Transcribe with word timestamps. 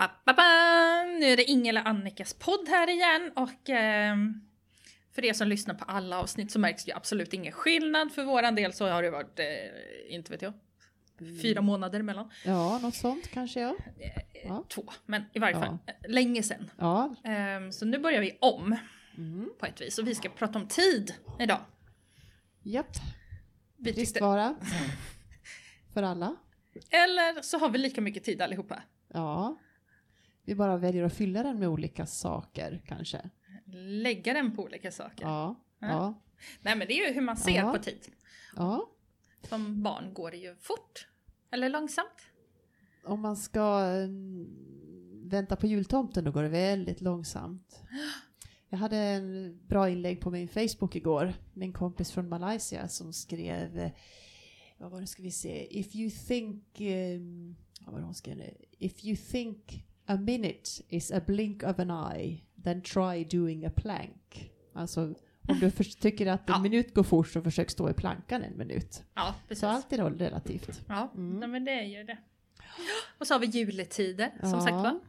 Ba, 0.00 0.08
ba, 0.26 0.32
ba. 0.32 0.42
Nu 1.18 1.26
är 1.26 1.36
det 1.36 1.44
Ingela 1.50 1.82
Annikas 1.82 2.34
podd 2.34 2.68
här 2.68 2.90
igen 2.90 3.32
och 3.36 3.68
ehm, 3.70 4.34
för 5.14 5.24
er 5.24 5.32
som 5.32 5.48
lyssnar 5.48 5.74
på 5.74 5.84
alla 5.84 6.18
avsnitt 6.18 6.50
så 6.52 6.58
märks 6.58 6.84
det 6.84 6.92
absolut 6.92 7.32
ingen 7.34 7.52
skillnad. 7.52 8.12
För 8.12 8.24
våran 8.24 8.54
del 8.54 8.72
så 8.72 8.88
har 8.88 9.02
det 9.02 9.10
varit, 9.10 9.38
eh, 9.38 10.14
inte 10.14 10.32
vet 10.32 10.42
jag, 10.42 10.52
fyra 11.42 11.60
månader 11.60 12.00
emellan. 12.00 12.30
Ja, 12.44 12.78
något 12.78 12.94
sånt 12.94 13.28
kanske 13.30 13.60
ja. 13.60 13.76
Ja. 14.44 14.64
Två, 14.68 14.84
men 15.06 15.22
i 15.32 15.38
varje 15.38 15.54
fall 15.54 15.78
Ja. 15.86 15.92
eh, 16.04 16.10
länge 16.10 16.42
sedan. 16.42 16.70
Ja. 16.78 17.14
Ehm, 17.24 17.72
så 17.72 17.84
nu 17.84 17.98
börjar 17.98 18.20
vi 18.20 18.38
om 18.40 18.76
Mm. 19.16 19.50
på 19.58 19.66
ett 19.66 19.80
vis 19.80 19.98
och 19.98 20.06
vi 20.08 20.14
ska 20.14 20.28
prata 20.28 20.58
om 20.58 20.68
tid 20.68 21.14
idag. 21.40 21.60
Japp. 22.62 22.86
Vi 23.76 23.84
tyckte, 23.84 23.98
Bristvara. 24.00 24.54
För 25.94 26.02
alla. 26.02 26.36
eller 26.90 27.42
så 27.42 27.58
har 27.58 27.68
vi 27.68 27.78
lika 27.78 28.00
mycket 28.00 28.24
tid 28.24 28.42
allihopa. 28.42 28.82
Ja. 29.14 29.56
Vi 30.50 30.56
bara 30.56 30.76
väljer 30.76 31.04
att 31.04 31.12
fylla 31.12 31.42
den 31.42 31.58
med 31.58 31.68
olika 31.68 32.06
saker 32.06 32.82
kanske. 32.86 33.30
Lägga 33.74 34.34
den 34.34 34.56
på 34.56 34.62
olika 34.62 34.90
saker. 34.90 35.24
Ja. 35.24 35.64
Ja. 35.78 35.88
Ja. 35.88 36.22
Nej 36.62 36.76
men 36.76 36.86
det 36.86 36.92
är 36.92 37.08
ju 37.08 37.14
hur 37.14 37.20
man 37.20 37.36
ser 37.36 37.56
Ja. 37.56 37.72
på 37.72 37.78
tid. 37.78 38.08
Ja. 38.56 38.90
Som 39.48 39.82
barn 39.82 40.14
går 40.14 40.30
det 40.30 40.36
ju 40.36 40.54
fort. 40.54 41.08
Eller 41.50 41.68
långsamt. 41.68 42.30
Om 43.04 43.20
man 43.20 43.36
ska 43.36 43.80
mm, 43.80 44.48
vänta 45.28 45.56
på 45.56 45.66
jultomten 45.66 46.24
då 46.24 46.30
går 46.30 46.42
det 46.42 46.48
väldigt 46.48 47.00
långsamt. 47.00 47.82
Jag 48.68 48.78
hade 48.78 48.96
en 48.96 49.58
bra 49.66 49.88
inlägg 49.88 50.20
på 50.20 50.30
min 50.30 50.48
Facebook 50.48 50.96
igår. 50.96 51.32
Min 51.54 51.72
kompis 51.72 52.12
från 52.12 52.28
Malaysia 52.28 52.88
som 52.88 53.12
skrev 53.12 53.78
eh, 53.78 53.90
vad 54.78 54.90
var 54.90 55.00
det 55.00 55.06
ska 55.06 55.22
vi 55.22 55.30
se? 55.30 55.78
If 55.80 55.94
you 55.94 56.10
think 56.10 56.80
um, 56.80 57.56
vad 57.80 57.92
var 57.92 58.00
det 58.00 58.04
hon 58.06 58.14
skrev? 58.14 58.42
If 58.78 59.04
you 59.04 59.16
think 59.16 59.84
a 60.10 60.16
minute 60.16 60.70
is 60.88 61.10
a 61.12 61.20
blink 61.26 61.62
of 61.62 61.78
an 61.78 61.90
eye 61.90 62.44
then 62.64 62.82
try 62.82 63.24
doing 63.24 63.64
a 63.66 63.70
plank. 63.76 64.50
Alltså 64.74 65.14
om 65.48 65.58
du 65.60 65.70
tycker 66.00 66.26
att 66.26 66.48
en 66.48 66.54
Ja. 66.54 66.58
minut 66.58 66.94
går 66.94 67.02
fort 67.02 67.28
så 67.28 67.42
försök 67.42 67.70
stå 67.70 67.90
i 67.90 67.92
plankan 67.94 68.42
en 68.42 68.56
minut. 68.58 69.02
Ja, 69.14 69.34
precis. 69.48 69.60
Så 69.60 69.66
allt 69.66 69.92
är 69.92 70.10
relativt. 70.10 70.80
Ja, 70.88 71.12
Mm. 71.14 71.38
nej, 71.40 71.48
men 71.48 71.64
det 71.64 71.72
är 71.72 71.84
ju 71.98 72.04
det. 72.04 72.18
Och 73.18 73.26
så 73.26 73.34
har 73.34 73.38
vi 73.38 73.46
juletider 73.46 74.30
som 74.40 74.50
Ja. 74.50 74.60
sagt 74.60 74.72
va. 74.72 75.00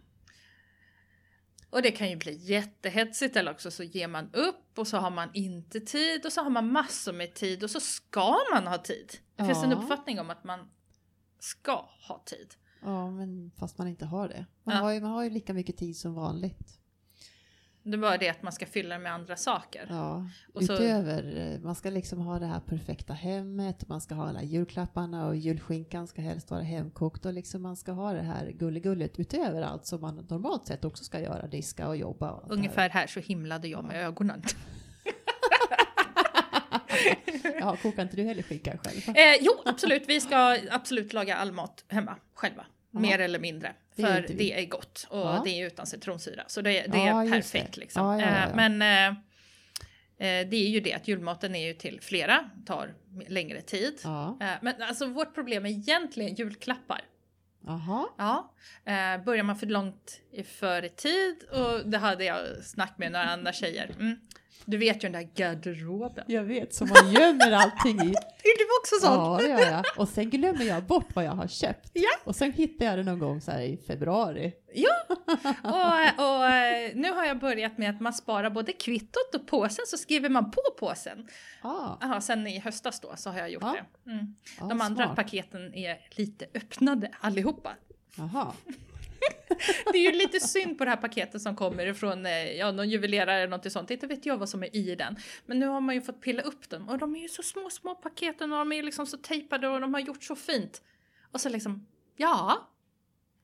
Och 1.69 1.81
det 1.81 1.91
kan 1.91 2.09
ju 2.09 2.15
bli 2.15 2.33
jättehetsigt 2.35 3.35
eller 3.35 3.51
också 3.51 3.71
så 3.71 3.83
ger 3.83 4.07
man 4.07 4.29
upp 4.33 4.79
och 4.79 4.87
så 4.87 4.97
har 4.97 5.11
man 5.11 5.29
inte 5.33 5.79
tid 5.79 6.25
och 6.25 6.33
så 6.33 6.41
har 6.41 6.49
man 6.49 6.71
massor 6.71 7.13
med 7.13 7.33
tid 7.33 7.63
och 7.63 7.69
så 7.69 7.79
ska 7.79 8.37
man 8.53 8.67
ha 8.67 8.77
tid. 8.77 9.17
Det 9.35 9.45
finns 9.45 9.63
en 9.63 9.71
Ja. 9.71 9.77
uppfattning 9.77 10.19
om 10.19 10.29
att 10.29 10.43
man 10.43 10.59
ska 11.39 11.71
ha 12.07 12.23
tid. 12.25 12.53
Ja, 12.83 13.11
men 13.11 13.51
fast 13.55 13.77
man 13.77 13.87
inte 13.87 14.05
har 14.05 14.27
det. 14.27 14.45
Man, 14.63 14.75
Ja. 14.75 14.81
har, 14.81 14.91
ju, 14.91 15.01
man 15.01 15.11
har 15.11 15.23
ju 15.23 15.29
lika 15.29 15.53
mycket 15.53 15.77
tid 15.77 15.97
som 15.97 16.13
vanligt. 16.13 16.77
Det 17.83 17.93
är 17.93 17.97
bara 17.97 18.17
det 18.17 18.29
att 18.29 18.43
man 18.43 18.51
ska 18.53 18.65
fylla 18.65 18.99
med 18.99 19.13
andra 19.13 19.35
saker. 19.35 19.85
Ja. 19.89 20.27
Och 20.53 20.63
så- 20.63 20.73
Utöver, 20.73 21.51
eh, 21.53 21.59
man 21.59 21.75
ska 21.75 21.89
liksom 21.89 22.19
ha 22.19 22.39
det 22.39 22.45
här 22.45 22.59
perfekta 22.59 23.13
hemmet, 23.13 23.87
man 23.87 24.01
ska 24.01 24.15
ha 24.15 24.29
alla 24.29 24.43
julklapparna 24.43 25.27
och 25.27 25.35
julskinkan 25.35 26.07
ska 26.07 26.21
helst 26.21 26.51
vara 26.51 26.61
hemkokt 26.61 27.25
och 27.25 27.33
liksom 27.33 27.61
man 27.61 27.75
ska 27.75 27.91
ha 27.91 28.13
det 28.13 28.21
här 28.21 28.51
gulligullet 28.51 29.19
utöver 29.19 29.61
allt 29.61 29.85
som 29.85 30.01
man 30.01 30.15
normalt 30.29 30.65
sett 30.67 30.85
också 30.85 31.03
ska 31.03 31.19
göra, 31.19 31.47
diska 31.47 31.87
och 31.87 31.97
jobba. 31.97 32.31
Och 32.31 32.41
det 32.41 32.47
här. 32.47 32.57
Ungefär 32.57 32.89
här 32.89 33.07
så 33.07 33.19
himlade 33.19 33.67
jag 33.67 33.85
med 33.85 34.05
ögonen. 34.05 34.41
Ja, 37.59 37.77
kokar 37.81 38.03
inte 38.03 38.15
du 38.15 38.23
heller 38.23 38.43
skinkan 38.43 38.77
själv? 38.77 39.17
Eh, 39.17 39.35
jo, 39.41 39.51
absolut. 39.65 40.03
Vi 40.07 40.21
ska 40.21 40.57
absolut 40.71 41.13
laga 41.13 41.35
all 41.35 41.51
mat 41.51 41.85
hemma 41.87 42.15
själva. 42.33 42.65
Ja. 42.91 42.99
Mer 42.99 43.19
eller 43.19 43.39
mindre. 43.39 43.73
Det 43.95 44.01
För 44.03 44.17
inte 44.21 44.33
vi. 44.33 44.49
det 44.49 44.61
är 44.61 44.65
gott 44.65 45.07
och 45.09 45.19
Ja. 45.19 45.41
det 45.45 45.49
är 45.61 45.67
utan 45.67 45.85
citronsyra. 45.87 46.43
Så 46.47 46.61
det, 46.61 46.71
det 46.71 46.97
är 47.07 47.31
perfekt 47.31 47.73
det. 47.73 47.79
liksom. 47.81 48.19
Eh. 48.19 48.55
Men 48.55 48.81
eh, 48.81 49.07
eh, 49.07 50.47
det 50.49 50.55
är 50.57 50.69
ju 50.69 50.79
det 50.79 50.93
att 50.93 51.07
julmaten 51.07 51.55
är 51.55 51.67
ju 51.67 51.73
till 51.73 52.01
flera, 52.01 52.49
tar 52.65 52.93
längre 53.27 53.61
tid. 53.61 53.99
Eh, 54.05 54.51
men 54.61 54.81
alltså 54.81 55.05
vårt 55.05 55.35
problem 55.35 55.65
är 55.65 55.69
egentligen 55.69 56.35
julklappar. 56.35 57.01
jaha. 57.65 58.07
Ja, 58.17 58.53
eh, 58.85 59.23
börjar 59.23 59.43
man 59.43 59.55
för 59.55 59.67
långt 59.67 60.21
i 60.31 60.43
före 60.43 60.89
tid 60.89 61.43
och 61.51 61.89
det 61.89 61.97
hade 61.97 62.23
jag 62.25 62.39
snack 62.63 62.93
med 62.97 63.11
några 63.11 63.25
andra 63.25 63.53
tjejer. 63.53 63.91
Mm. 63.99 64.19
Du 64.65 64.77
vet 64.77 64.95
ju 65.03 65.09
den 65.09 65.11
där 65.11 65.29
garderoben. 65.35 66.23
Jag 66.27 66.43
vet, 66.43 66.73
så 66.73 66.85
man 66.85 67.11
gömmer 67.13 67.51
allting 67.51 67.95
i. 68.01 68.09
Är 68.43 68.57
du 68.57 68.65
också 68.81 69.07
sån? 69.07 69.13
Ja, 69.25 69.37
det 69.41 69.47
gör 69.47 69.71
jag. 69.71 69.85
Och 69.97 70.07
sen 70.09 70.29
glömmer 70.29 70.63
jag 70.65 70.83
bort 70.83 71.07
vad 71.15 71.25
jag 71.25 71.31
har 71.31 71.47
köpt. 71.47 71.89
Ja. 71.93 72.09
Och 72.23 72.35
sen 72.35 72.51
hittar 72.53 72.85
jag 72.85 72.97
det 72.97 73.03
någon 73.03 73.19
gång 73.19 73.41
så 73.41 73.51
i 73.51 73.77
februari. 73.87 74.53
Och, 75.63 76.25
och 76.25 76.45
eh, 76.45 76.91
nu 76.95 77.11
har 77.11 77.25
jag 77.25 77.39
börjat 77.39 77.77
med 77.77 77.89
att 77.89 77.99
man 77.99 78.13
sparar 78.13 78.49
både 78.49 78.71
kvittot 78.73 79.35
och 79.35 79.47
påsen 79.47 79.85
så 79.87 79.97
skriver 79.97 80.29
man 80.29 80.51
på 80.51 80.61
påsen. 80.79 81.27
Ah, 81.61 81.95
Aha, 82.03 82.21
sen 82.21 82.47
i 82.47 82.59
höstas 82.59 82.99
då 82.99 83.13
så 83.15 83.29
har 83.29 83.37
jag 83.39 83.51
gjort 83.51 83.63
Ja. 83.63 83.75
det. 84.03 84.11
Mm. 84.11 84.35
ja, 84.59 84.65
De 84.65 84.81
andra 84.81 85.03
smart. 85.05 85.15
paketen 85.15 85.73
är 85.73 85.97
lite 86.11 86.45
öppnade 86.55 87.11
allihopa. 87.19 87.71
Jaha. 88.15 88.47
Det 89.91 89.97
är 89.97 90.11
ju 90.11 90.17
lite 90.17 90.39
synd 90.39 90.77
på 90.77 90.83
det 90.85 90.89
här 90.89 90.97
paketet 90.97 91.41
som 91.41 91.55
kommer 91.55 91.85
ifrån 91.85 92.25
eh, 92.25 92.51
ja, 92.51 92.71
någon 92.71 92.89
juvelerare 92.89 93.35
eller 93.37 93.57
något 93.57 93.71
sånt. 93.71 93.91
Inte 93.91 94.07
vet 94.07 94.25
jag 94.25 94.37
vad 94.37 94.49
som 94.49 94.63
är 94.63 94.75
i 94.75 94.95
den. 94.95 95.15
Men 95.45 95.59
nu 95.59 95.67
har 95.67 95.81
man 95.81 95.95
ju 95.95 96.01
fått 96.01 96.21
pilla 96.21 96.41
upp 96.41 96.69
dem 96.69 96.89
och 96.89 96.97
de 96.97 97.15
är 97.15 97.19
ju 97.21 97.27
så 97.29 97.43
små, 97.43 97.69
små 97.69 97.95
paketen 97.95 98.51
och 98.53 98.59
de 98.59 98.71
är 98.71 98.83
liksom 98.83 99.05
så 99.07 99.17
tejpade 99.17 99.67
och 99.67 99.81
de 99.81 99.93
har 99.93 100.01
gjort 100.01 100.23
så 100.23 100.35
fint. 100.35 100.81
Och 101.31 101.41
så 101.41 101.49
liksom, 101.49 101.87
ja. 102.17 102.67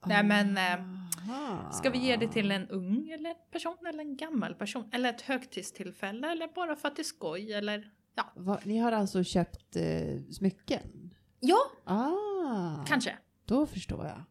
Nej 0.05 0.23
men, 0.23 0.57
eh. 0.57 1.71
Ska 1.71 1.89
vi 1.89 1.97
ge 1.97 2.15
det 2.15 2.27
till 2.27 2.51
en 2.51 2.67
ung 2.69 3.09
eller 3.09 3.33
person 3.51 3.77
eller 3.89 3.99
en 3.99 4.17
gammal 4.17 4.53
person? 4.55 4.89
Eller 4.93 5.09
ett 5.09 5.21
högtidstillfälle 5.21 6.31
eller 6.31 6.47
bara 6.47 6.75
för 6.75 6.87
att 6.87 6.95
det 6.95 7.01
är 7.01 7.03
skoj 7.03 7.53
eller? 7.53 7.91
Ja, 8.15 8.31
Va, 8.35 8.59
ni 8.63 8.77
har 8.77 8.91
alltså 8.91 9.23
köpt 9.23 9.75
eh, 9.75 10.21
smycken? 10.31 11.13
ja 11.39 11.57
Ah, 11.83 12.85
kanske. 12.87 13.17
då 13.45 13.65
förstår 13.65 14.05
jag. 14.05 14.23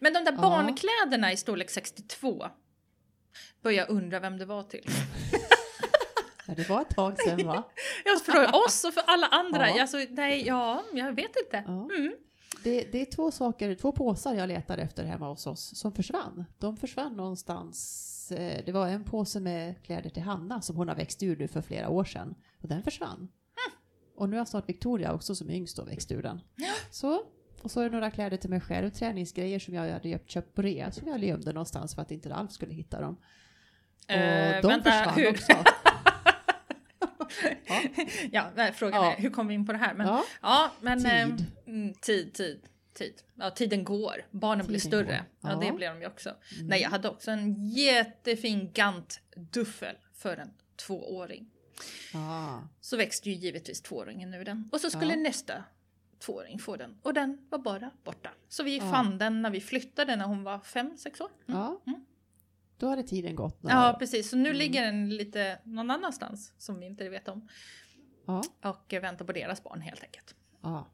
Men 0.00 0.12
de 0.12 0.18
där 0.24 0.32
Ja. 0.32 0.40
barnkläderna 0.40 1.32
i 1.32 1.36
storlek 1.36 1.70
62 1.70 2.46
börjar 3.62 3.90
undra 3.90 4.20
vem 4.20 4.38
det 4.38 4.44
var 4.44 4.62
till. 4.62 4.84
Ja, 6.46 6.54
det 6.54 6.68
var 6.68 6.80
ett 6.80 6.90
tag 6.90 7.18
sedan 7.20 7.46
va? 7.46 7.62
Ja, 8.04 8.16
för 8.24 8.64
oss 8.66 8.84
och 8.84 8.94
för 8.94 9.02
alla 9.06 9.26
andra. 9.26 9.68
Ja. 9.70 9.80
Alltså, 9.80 9.96
nej, 10.10 10.46
ja, 10.46 10.82
jag 10.92 11.12
vet 11.16 11.36
inte. 11.44 11.64
Ja. 11.66 11.88
Mm. 11.96 12.12
Det, 12.64 12.82
det 12.92 13.00
är 13.00 13.04
två 13.04 13.30
saker, 13.30 13.74
två 13.74 13.92
påsar 13.92 14.34
jag 14.34 14.48
letar 14.48 14.78
efter 14.78 15.04
hemma 15.04 15.28
hos 15.28 15.46
oss 15.46 15.78
som 15.78 15.92
försvann. 15.92 16.44
De 16.58 16.76
försvann 16.76 17.16
någonstans. 17.16 18.32
eh, 18.32 18.64
Det 18.66 18.72
var 18.72 18.88
en 18.88 19.04
påse 19.04 19.40
med 19.40 19.82
kläder 19.86 20.10
till 20.10 20.22
Hanna 20.22 20.62
som 20.62 20.76
hon 20.76 20.88
har 20.88 20.94
växt 20.96 21.22
ur 21.22 21.36
nu 21.36 21.48
för 21.48 21.62
flera 21.62 21.88
år 21.88 22.04
sedan. 22.04 22.34
Och 22.62 22.68
den 22.68 22.82
försvann. 22.82 23.28
Och 24.16 24.28
nu 24.28 24.38
har 24.38 24.44
snart 24.44 24.68
Victoria 24.68 25.12
också 25.12 25.34
som 25.34 25.50
yngst 25.50 25.76
då 25.76 25.84
växt 25.84 26.12
ur 26.12 26.22
den. 26.22 26.40
Så, 26.90 27.22
och 27.62 27.70
så 27.70 27.80
är 27.80 27.84
det 27.84 27.90
några 27.90 28.10
kläder 28.10 28.36
till 28.36 28.50
mig 28.50 28.60
själv 28.60 28.86
och 28.86 28.94
träningsgrejer 28.94 29.58
som 29.58 29.74
jag 29.74 29.92
hade 29.92 30.18
köpt- 30.26 30.54
på 30.54 30.62
rea 30.62 30.90
som 30.90 31.08
jag 31.08 31.24
gömde 31.24 31.52
någonstans 31.52 31.94
för 31.94 32.02
att 32.02 32.10
inte 32.10 32.28
Ralf 32.28 32.52
skulle 32.52 32.74
hitta 32.74 33.00
dem. 33.00 33.16
Och 34.04 34.10
Eh, 34.10 34.62
de 34.62 34.68
vänta, 34.68 34.90
försvann 34.92 35.14
hur- 35.14 35.30
också. 35.30 35.52
ja. 38.32 38.50
Ja, 38.56 38.70
frågan 38.74 39.04
Ja. 39.04 39.12
är 39.12 39.16
hur 39.20 39.30
kom 39.30 39.46
vi 39.48 39.54
in 39.54 39.66
på 39.66 39.72
det 39.72 39.78
här? 39.78 39.94
Men, 39.94 40.06
ja. 40.06 40.24
ja, 40.42 40.70
men 40.80 41.02
Tid. 41.02 41.10
eh, 41.66 41.94
tid, 42.00 42.34
tid, 42.34 42.60
tid. 42.94 43.14
Ja, 43.34 43.50
tiden 43.50 43.84
går. 43.84 44.26
Barnen 44.30 44.66
blir 44.66 44.78
Tiden 44.78 44.90
större. 45.00 45.16
går. 45.40 45.50
Ja, 45.50 45.56
det 45.56 45.66
Ja. 45.66 45.72
blir 45.72 45.88
de 45.88 46.00
ju 46.00 46.06
också. 46.06 46.28
Mm. 46.28 46.66
Nej, 46.66 46.80
jag 46.82 46.90
hade 46.90 47.08
också 47.08 47.30
en 47.30 47.68
jättefin 47.68 48.70
Gant-duffel 48.72 49.94
för 50.14 50.36
en 50.36 50.50
tvååring. 50.86 51.50
Ah. 52.14 52.58
Så 52.80 52.96
växte 52.96 53.30
ju 53.30 53.36
givetvis 53.36 53.82
tvååringen 53.82 54.34
ur 54.34 54.44
den. 54.44 54.68
Och 54.72 54.80
så 54.80 54.90
skulle 54.90 55.12
Ja. 55.14 55.20
nästa 55.20 55.64
tvååring 56.26 56.58
få 56.58 56.76
den. 56.76 56.98
Och 57.02 57.14
den 57.14 57.46
var 57.50 57.58
bara 57.58 57.90
borta. 58.04 58.30
Så 58.48 58.62
vi 58.62 58.78
Ja. 58.78 58.90
fann 58.90 59.18
den 59.18 59.42
när 59.42 59.50
vi 59.50 59.60
flyttade 59.60 60.16
när 60.16 60.24
hon 60.24 60.44
var 60.44 60.58
fem, 60.58 60.96
sex 60.96 61.20
år. 61.20 61.30
Mm. 61.48 61.60
Ja. 61.60 61.80
Mm. 61.86 62.04
Då 62.78 62.88
hade 62.88 63.02
tiden 63.02 63.36
gått. 63.36 63.58
Ja, 63.60 63.96
precis. 63.98 64.30
Så 64.30 64.36
nu 64.36 64.48
Mm. 64.48 64.58
ligger 64.58 64.82
den 64.86 65.10
lite 65.16 65.58
någon 65.64 65.90
annanstans 65.90 66.52
som 66.58 66.80
vi 66.80 66.86
inte 66.86 67.08
vet 67.08 67.28
om. 67.28 67.48
Ja. 68.26 68.42
Och 68.62 68.92
väntar 68.92 69.24
på 69.24 69.32
deras 69.32 69.62
barn 69.64 69.80
helt 69.80 70.02
enkelt. 70.02 70.34
ja. 70.62 70.86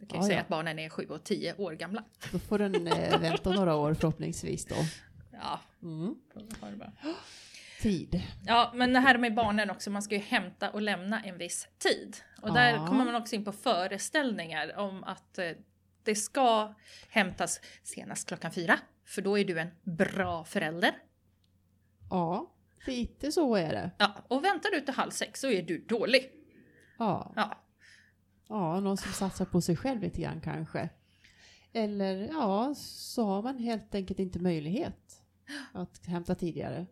Du 0.00 0.06
kan 0.06 0.18
ju 0.20 0.24
Ja, 0.24 0.26
säga 0.28 0.36
ja. 0.38 0.42
att 0.42 0.48
barnen 0.48 0.78
är 0.78 0.88
sju 0.88 1.06
och 1.06 1.24
tio 1.24 1.54
år 1.54 1.72
gamla. 1.72 2.04
Då 2.32 2.38
får 2.38 2.58
den 2.58 2.86
eh, 2.86 3.20
vänta 3.20 3.50
några 3.50 3.74
år 3.76 3.94
förhoppningsvis 3.94 4.64
då. 4.66 4.74
Ja, 5.32 5.60
Mm. 5.82 6.14
Tid. 7.82 8.22
Ja, 8.46 8.72
men 8.74 8.92
det 8.92 8.98
här 9.00 9.18
med 9.18 9.34
barnen 9.34 9.70
också, 9.70 9.90
man 9.90 10.02
ska 10.02 10.14
ju 10.14 10.20
hämta 10.20 10.70
och 10.70 10.82
lämna 10.82 11.22
en 11.24 11.38
viss 11.38 11.68
tid. 11.78 12.16
Och 12.42 12.54
där 12.54 12.70
Ja. 12.72 12.86
kommer 12.86 13.04
man 13.04 13.14
också 13.14 13.36
in 13.36 13.44
på 13.44 13.52
föreställningar 13.52 14.76
om 14.78 15.04
att 15.04 15.38
eh, 15.38 15.50
det 16.02 16.14
ska 16.14 16.74
hämtas 17.08 17.60
senast 17.82 18.28
klockan 18.28 18.52
fyra, 18.52 18.78
för 19.04 19.22
då 19.22 19.38
är 19.38 19.44
du 19.44 19.60
en 19.60 19.70
bra 19.82 20.44
förälder. 20.44 20.90
Ja, 22.10 22.52
lite 22.86 23.32
så 23.32 23.54
är 23.56 23.72
det. 23.72 23.90
Ja, 23.98 24.14
och 24.28 24.44
väntar 24.44 24.70
du 24.70 24.80
till 24.80 24.94
halv 24.94 25.10
sex 25.10 25.40
så 25.40 25.50
är 25.50 25.62
du 25.62 25.78
dålig. 25.78 26.32
Ja. 26.98 27.32
Ja, 27.36 27.64
ja, 28.48 28.80
någon 28.80 28.96
som 28.96 29.12
satsar 29.12 29.44
på 29.44 29.60
sig 29.60 29.76
själv 29.76 30.00
lite 30.02 30.20
grann 30.20 30.40
kanske. 30.40 30.88
Eller 31.72 32.16
ja, 32.32 32.74
så 32.76 33.24
har 33.24 33.42
man 33.42 33.58
helt 33.58 33.94
enkelt 33.94 34.20
inte 34.20 34.38
möjlighet 34.38 35.22
att 35.72 36.06
hämta 36.06 36.34
tidigare. 36.34 36.86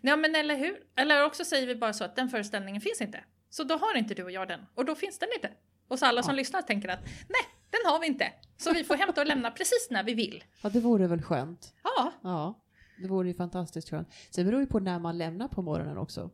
Ja 0.00 0.16
men 0.16 0.34
eller 0.34 0.56
hur? 0.56 0.76
Eller 0.96 1.24
också 1.24 1.44
säger 1.44 1.66
vi 1.66 1.74
bara 1.74 1.92
så 1.92 2.04
att 2.04 2.16
den 2.16 2.28
föreställningen 2.28 2.80
finns 2.80 3.00
inte. 3.00 3.24
Så 3.50 3.64
då 3.64 3.76
har 3.76 3.96
inte 3.96 4.14
du 4.14 4.22
och 4.24 4.30
jag 4.30 4.48
den. 4.48 4.60
Och 4.74 4.84
då 4.84 4.94
finns 4.94 5.18
den 5.18 5.28
inte. 5.34 5.50
Och 5.88 5.98
så 5.98 6.06
alla 6.06 6.22
som 6.22 6.30
Ja. 6.34 6.36
lyssnar 6.36 6.62
tänker 6.62 6.88
att 6.88 7.02
nej, 7.04 7.42
den 7.70 7.92
har 7.92 8.00
vi 8.00 8.06
inte. 8.06 8.32
Så 8.56 8.72
vi 8.72 8.84
får 8.84 8.94
hämta 8.94 9.20
och 9.20 9.26
lämna 9.26 9.50
precis 9.50 9.88
när 9.90 10.02
vi 10.04 10.14
vill. 10.14 10.44
Ja, 10.62 10.68
det 10.68 10.80
vore 10.80 11.06
väl 11.06 11.22
skönt. 11.22 11.74
Ja, 11.84 12.12
Ja, 12.22 12.60
det 13.02 13.08
vore 13.08 13.28
ju 13.28 13.34
fantastiskt 13.34 13.90
skönt. 13.90 14.08
Sen 14.30 14.46
beror 14.46 14.60
det 14.60 14.66
på 14.66 14.80
när 14.80 14.98
man 14.98 15.18
lämnar 15.18 15.48
på 15.48 15.62
morgonen 15.62 15.98
också. 15.98 16.30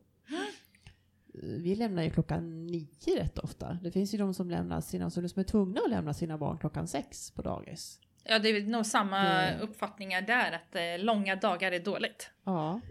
Vi 1.33 1.75
lämnar 1.75 2.03
ju 2.03 2.09
klockan 2.09 2.67
nio 2.67 3.15
rätt 3.19 3.39
ofta. 3.39 3.73
Det 3.83 3.91
finns 3.91 4.13
ju 4.13 4.17
de 4.17 4.33
som 4.33 4.49
lämnar 4.49 4.81
sina, 4.81 5.09
som 5.09 5.23
är 5.23 5.43
tvungna 5.43 5.81
att 5.85 5.89
lämna 5.89 6.13
sina 6.13 6.37
barn 6.37 6.57
klockan 6.57 6.87
sex 6.87 7.31
på 7.31 7.41
dagis. 7.41 7.99
ja 8.23 8.39
det 8.39 8.49
är 8.49 8.61
nog 8.61 8.85
samma 8.85 9.23
Det- 9.23 9.59
uppfattningar 9.61 10.21
där 10.21 10.51
att 10.51 10.75
eh, 10.75 11.05
långa 11.05 11.35
dagar 11.35 11.71
är 11.71 11.79
dåligt. 11.79 12.29
Ja. 12.43 12.81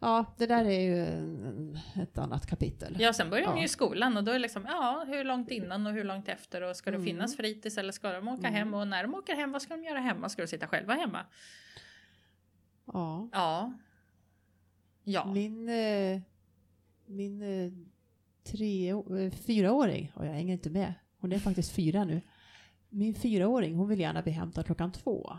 Ja. 0.00 0.34
Det 0.38 0.46
där 0.46 0.64
är 0.64 0.80
ju 0.80 1.04
ett 2.02 2.18
annat 2.18 2.46
kapitel. 2.46 2.96
Ja, 3.00 3.12
sen 3.12 3.30
börjar 3.30 3.44
de 3.46 3.54
Ja. 3.54 3.58
ju 3.58 3.64
i 3.64 3.68
skolan 3.68 4.16
och 4.16 4.24
då 4.24 4.30
är 4.30 4.32
det 4.32 4.38
liksom, 4.38 4.64
ja, 4.68 5.04
hur 5.08 5.24
långt 5.24 5.50
innan 5.50 5.86
och 5.86 5.92
hur 5.92 6.04
långt 6.04 6.28
efter 6.28 6.62
och 6.62 6.76
ska 6.76 6.90
det 6.90 6.96
Mm. 6.96 7.06
finnas 7.06 7.36
fritids 7.36 7.78
eller 7.78 7.92
ska 7.92 8.12
de 8.12 8.28
åka 8.28 8.46
Mm. 8.48 8.54
hem 8.54 8.74
och 8.74 8.88
när 8.88 9.02
de 9.02 9.14
åker 9.14 9.34
hem, 9.36 9.52
vad 9.52 9.62
ska 9.62 9.76
de 9.76 9.84
göra 9.84 9.98
hemma? 9.98 10.28
Ska 10.28 10.42
de 10.42 10.48
sitta 10.48 10.66
själva 10.66 10.94
hemma? 10.94 11.26
Ja. 12.84 13.28
Ja. 13.32 13.72
Ja. 15.04 15.24
Min, 15.32 15.68
eh, 15.68 16.20
min 17.06 17.42
eh, 17.42 17.72
tre, 18.52 18.90
eh, 18.90 19.30
fyraåring, 19.30 20.12
och 20.14 20.26
jag 20.26 20.32
hänger 20.32 20.52
inte 20.52 20.70
med, 20.70 20.94
hon 21.18 21.32
är 21.32 21.38
faktiskt 21.38 21.72
fyra 21.72 22.04
nu. 22.04 22.20
Min 22.88 23.14
fyraåring, 23.14 23.74
hon 23.74 23.88
vill 23.88 24.00
gärna 24.00 24.22
bli 24.22 24.32
hämtad 24.32 24.66
klockan 24.66 24.92
två. 24.92 25.38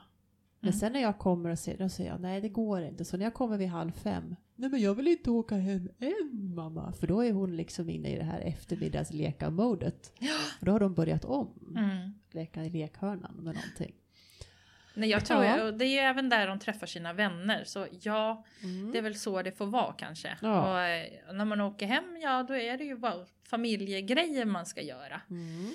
Men 0.60 0.69
Mm. 0.69 0.80
sen 0.80 0.94
när 0.94 1.02
jag 1.02 1.18
kommer 1.19 1.50
och 1.50 1.60
säger, 1.60 1.78
då 1.78 1.90
säger 1.90 2.12
jag 2.12 2.22
nej 2.22 2.42
det 2.42 2.50
går 2.50 2.81
inte. 2.81 3.06
Så 3.06 3.18
när 3.18 3.24
jag 3.25 3.34
kommer 3.34 3.58
vid 3.58 3.68
halv 3.68 3.92
fem, 3.92 4.36
nej 4.62 4.69
men 4.69 4.80
jag 4.81 4.96
vill 4.96 5.08
inte 5.08 5.31
åka 5.31 5.56
hem 5.56 5.90
än 6.00 6.54
mamma. 6.56 6.94
För 6.94 7.08
då 7.08 7.22
är 7.24 7.31
hon 7.31 7.56
liksom 7.56 7.90
inne 7.90 8.10
i 8.13 8.18
det 8.18 8.24
här 8.24 8.40
eftermiddagsleka-modet. 8.42 10.13
Och 10.60 10.66
då 10.66 10.72
har 10.72 10.80
de 10.80 10.94
börjat 10.94 11.25
om, 11.25 11.74
Mm. 11.78 12.13
leka 12.31 12.63
i 12.66 12.69
lekhörnan 12.69 13.36
med 13.36 13.56
någonting. 13.56 13.96
Nej, 14.94 15.10
jag 15.10 15.25
tror 15.25 15.44
Ja. 15.46 15.63
och 15.63 15.74
det 15.74 15.86
är 15.86 15.90
ju 15.90 15.98
även 15.98 16.30
där 16.30 16.48
de 16.48 16.60
träffar 16.60 16.88
sina 16.88 17.13
vänner. 17.13 17.63
Så 17.66 17.88
ja, 18.02 18.46
det 18.92 18.98
är 18.98 19.02
väl 19.02 19.16
så 19.16 19.42
det 19.42 19.52
får 19.52 19.66
vara 19.66 19.94
kanske. 19.94 20.38
Ja. 20.42 20.72
Och 20.74 20.80
eh, 20.81 21.34
när 21.34 21.46
man 21.46 21.62
åker 21.62 21.86
hem, 21.86 22.18
ja 22.24 22.44
då 22.44 22.56
är 22.56 22.78
det 22.78 22.84
ju 22.84 22.98
bara 22.98 23.25
familjegrejer 23.44 24.46
man 24.46 24.66
ska 24.66 24.81
göra. 24.81 25.22
Mm. 25.30 25.72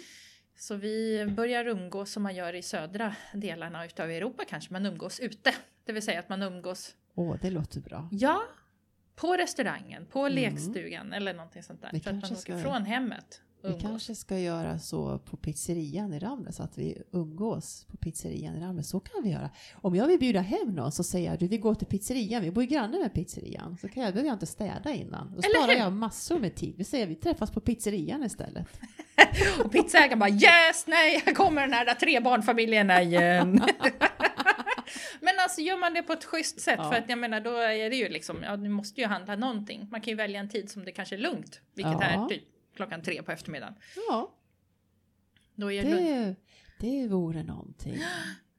Så 0.59 0.75
vi 0.75 1.27
börjar 1.37 1.67
umgås 1.67 2.11
som 2.13 2.23
man 2.23 2.35
gör 2.35 2.53
i 2.55 2.63
södra 2.63 3.15
delarna 3.35 3.85
utav 3.87 4.11
Europa 4.11 4.45
kanske. 4.49 4.73
Man 4.73 4.87
umgås 4.87 5.21
ute. 5.21 5.55
Det 5.85 5.93
vill 5.93 6.03
säga 6.03 6.21
att 6.21 6.29
man 6.29 6.43
umgås, 6.43 6.95
Åh, 7.15 7.37
det 7.43 7.51
låter 7.51 7.81
bra. 7.81 8.09
ja, 8.13 8.43
på 9.17 9.33
restaurangen, 9.37 10.07
på 10.07 10.21
Mm. 10.21 10.33
lekstugan 10.35 11.13
eller 11.13 11.35
någonting 11.35 11.63
sånt 11.63 11.83
där. 11.83 11.91
Vi 11.93 12.01
så 12.01 12.09
att 12.09 12.15
man 12.15 12.23
kanske 12.23 12.35
åker 12.53 12.63
ska- 12.63 12.71
från 12.71 12.85
hemmet. 12.85 13.41
Vi 13.63 13.69
umgås. 13.69 13.83
kanske 13.83 14.15
ska 14.15 14.39
göra 14.39 14.79
så 14.79 15.19
på 15.19 15.37
pizzerian 15.37 16.13
i 16.13 16.19
Ramnäs, 16.19 16.61
att 16.61 16.79
vi 16.79 17.03
umgås 17.13 17.87
på 17.91 17.97
pizzerian 17.97 18.57
i 18.57 18.61
Ramnäs. 18.61 18.89
Så 18.89 19.01
kan 19.01 19.23
vi 19.23 19.31
göra. 19.31 19.51
Om 19.75 19.95
jag 19.95 20.07
vill 20.07 20.19
bjuda 20.19 20.41
hem 20.41 20.69
någon 20.75 20.93
så 20.93 21.05
säger 21.05 21.31
jag 21.31 21.39
du 21.39 21.49
vi 21.49 21.59
går 21.59 21.75
till 21.75 21.87
pizzerian, 21.87 22.43
vi 22.43 22.51
bor 22.51 22.63
ju 22.65 22.69
granne 22.71 22.99
med 22.99 23.13
pizzerian. 23.15 23.77
Så 23.81 23.89
kan 23.89 24.03
jag, 24.03 24.13
behöver 24.13 24.29
jag 24.29 24.35
inte 24.35 24.47
städa 24.47 24.93
innan. 24.93 25.33
Då 25.37 25.43
sparar 25.43 25.73
jag 25.73 25.93
massor 25.93 26.39
med 26.39 26.55
tid. 26.55 26.75
Vi 26.77 26.85
säger 26.85 27.07
vi 27.07 27.15
träffas 27.15 27.51
på 27.51 27.61
pizzerian 27.61 28.25
istället. 28.25 28.67
Och 29.65 29.73
pizzaägaren 29.73 30.19
bara 30.19 30.31
yes, 30.31 30.85
nej, 30.87 31.23
här 31.27 31.35
kommer 31.35 31.61
den 31.63 31.73
här 31.73 31.85
där 31.87 31.95
trebarnfamiljerna 31.95 33.03
igen. 33.03 33.61
Alltså 35.47 35.61
gör 35.61 35.79
man 35.81 35.95
det 35.95 36.03
på 36.03 36.13
ett 36.13 36.25
schysst 36.25 36.61
sätt 36.61 36.79
Ja. 36.79 36.91
för 36.91 36.99
att 36.99 37.09
jag 37.09 37.19
menar 37.19 37.41
då 37.41 37.51
är 37.57 37.91
det 37.91 37.97
ju 37.97 38.09
liksom, 38.09 38.43
ja 38.43 38.57
du 38.57 38.69
måste 38.69 39.01
ju 39.01 39.07
handla 39.07 39.37
någonting. 39.37 39.89
Man 39.91 40.01
kan 40.01 40.11
ju 40.11 40.17
välja 40.17 40.41
en 40.41 40.49
tid 40.49 40.71
som 40.71 40.85
det 40.85 40.93
kanske 40.93 41.15
är 41.17 41.19
lugnt, 41.19 41.61
vilket 41.75 41.93
Ja. 41.93 42.03
är 42.03 42.29
typ 42.29 42.43
klockan 42.77 43.03
tre 43.03 43.23
på 43.23 43.33
eftermiddagen. 43.33 43.75
Ja, 44.09 44.35
Då 45.55 45.73
är 45.73 45.83
det 45.83 45.91
lugnt. 45.91 46.39
det, 46.79 47.01
det 47.03 47.09
vore 47.09 47.43
någonting. 47.43 47.97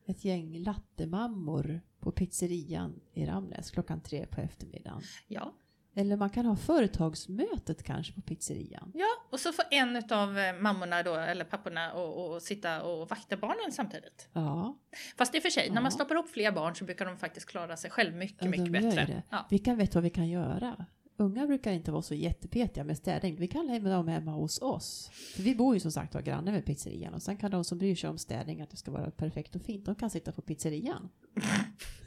Ett 0.05 0.25
gäng 0.25 0.57
lattemammor 0.59 1.81
på 1.99 2.11
pizzerian 2.11 2.99
i 3.13 3.25
Ramnäs 3.25 3.71
klockan 3.71 4.01
tre 4.01 4.25
på 4.25 4.41
eftermiddagen. 4.41 5.01
Ja. 5.27 5.53
Eller 5.99 6.17
man 6.17 6.29
kan 6.29 6.45
ha 6.45 6.55
företagsmötet 6.55 7.83
kanske 7.83 8.13
på 8.13 8.21
pizzerian. 8.21 8.91
ja, 8.95 9.07
och 9.31 9.39
så 9.39 9.51
får 9.53 9.65
en 9.71 10.03
av 10.11 10.29
mammorna 10.61 11.03
då, 11.03 11.15
eller 11.15 11.45
papporna, 11.45 11.93
och, 11.93 12.31
och 12.35 12.41
sitta 12.41 12.81
och 12.83 13.09
vakta 13.09 13.37
barnen 13.37 13.71
samtidigt. 13.71 14.29
Ja, 14.33 14.77
Fast 15.17 15.35
i 15.35 15.37
och 15.39 15.41
för 15.43 15.49
sig, 15.49 15.69
när 15.69 15.75
Ja. 15.75 15.81
man 15.81 15.91
stoppar 15.91 16.15
upp 16.15 16.29
fler 16.29 16.51
barn 16.51 16.75
så 16.75 16.85
brukar 16.85 17.05
de 17.05 17.17
faktiskt 17.17 17.45
klara 17.49 17.77
sig 17.77 17.91
själv 17.91 18.15
mycket, 18.15 18.37
Ja, 18.43 18.49
mycket 18.49 18.71
bättre. 18.71 19.23
Ja. 19.29 19.47
Vi 19.49 19.59
kan 19.59 19.77
veta 19.77 19.91
vad 19.93 20.03
vi 20.03 20.09
kan 20.09 20.27
göra. 20.29 20.85
Unga 21.19 21.47
brukar 21.47 21.71
inte 21.71 21.91
vara 21.91 22.01
så 22.01 22.13
jättepetiga 22.13 22.83
med 22.83 22.97
städning. 22.97 23.35
Vi 23.35 23.47
kan 23.47 23.67
lämna 23.67 23.89
dem 23.89 24.07
hemma 24.07 24.31
hos 24.31 24.61
oss. 24.61 25.09
För 25.35 25.43
vi 25.43 25.55
bor 25.55 25.73
ju 25.73 25.79
som 25.79 25.91
sagt 25.91 26.13
var 26.13 26.21
granne 26.21 26.51
med 26.51 26.65
pizzerian. 26.65 27.13
Och 27.13 27.21
sen 27.21 27.37
kan 27.37 27.51
de 27.51 27.63
som 27.63 27.77
bryr 27.77 27.95
sig 27.95 28.09
om 28.09 28.17
städning, 28.17 28.61
att 28.61 28.69
det 28.69 28.77
ska 28.77 28.91
vara 28.91 29.11
perfekt 29.11 29.55
och 29.55 29.61
fint, 29.61 29.85
de 29.85 29.95
kan 29.95 30.09
sitta 30.09 30.31
på 30.31 30.41
pizzerian. 30.41 31.09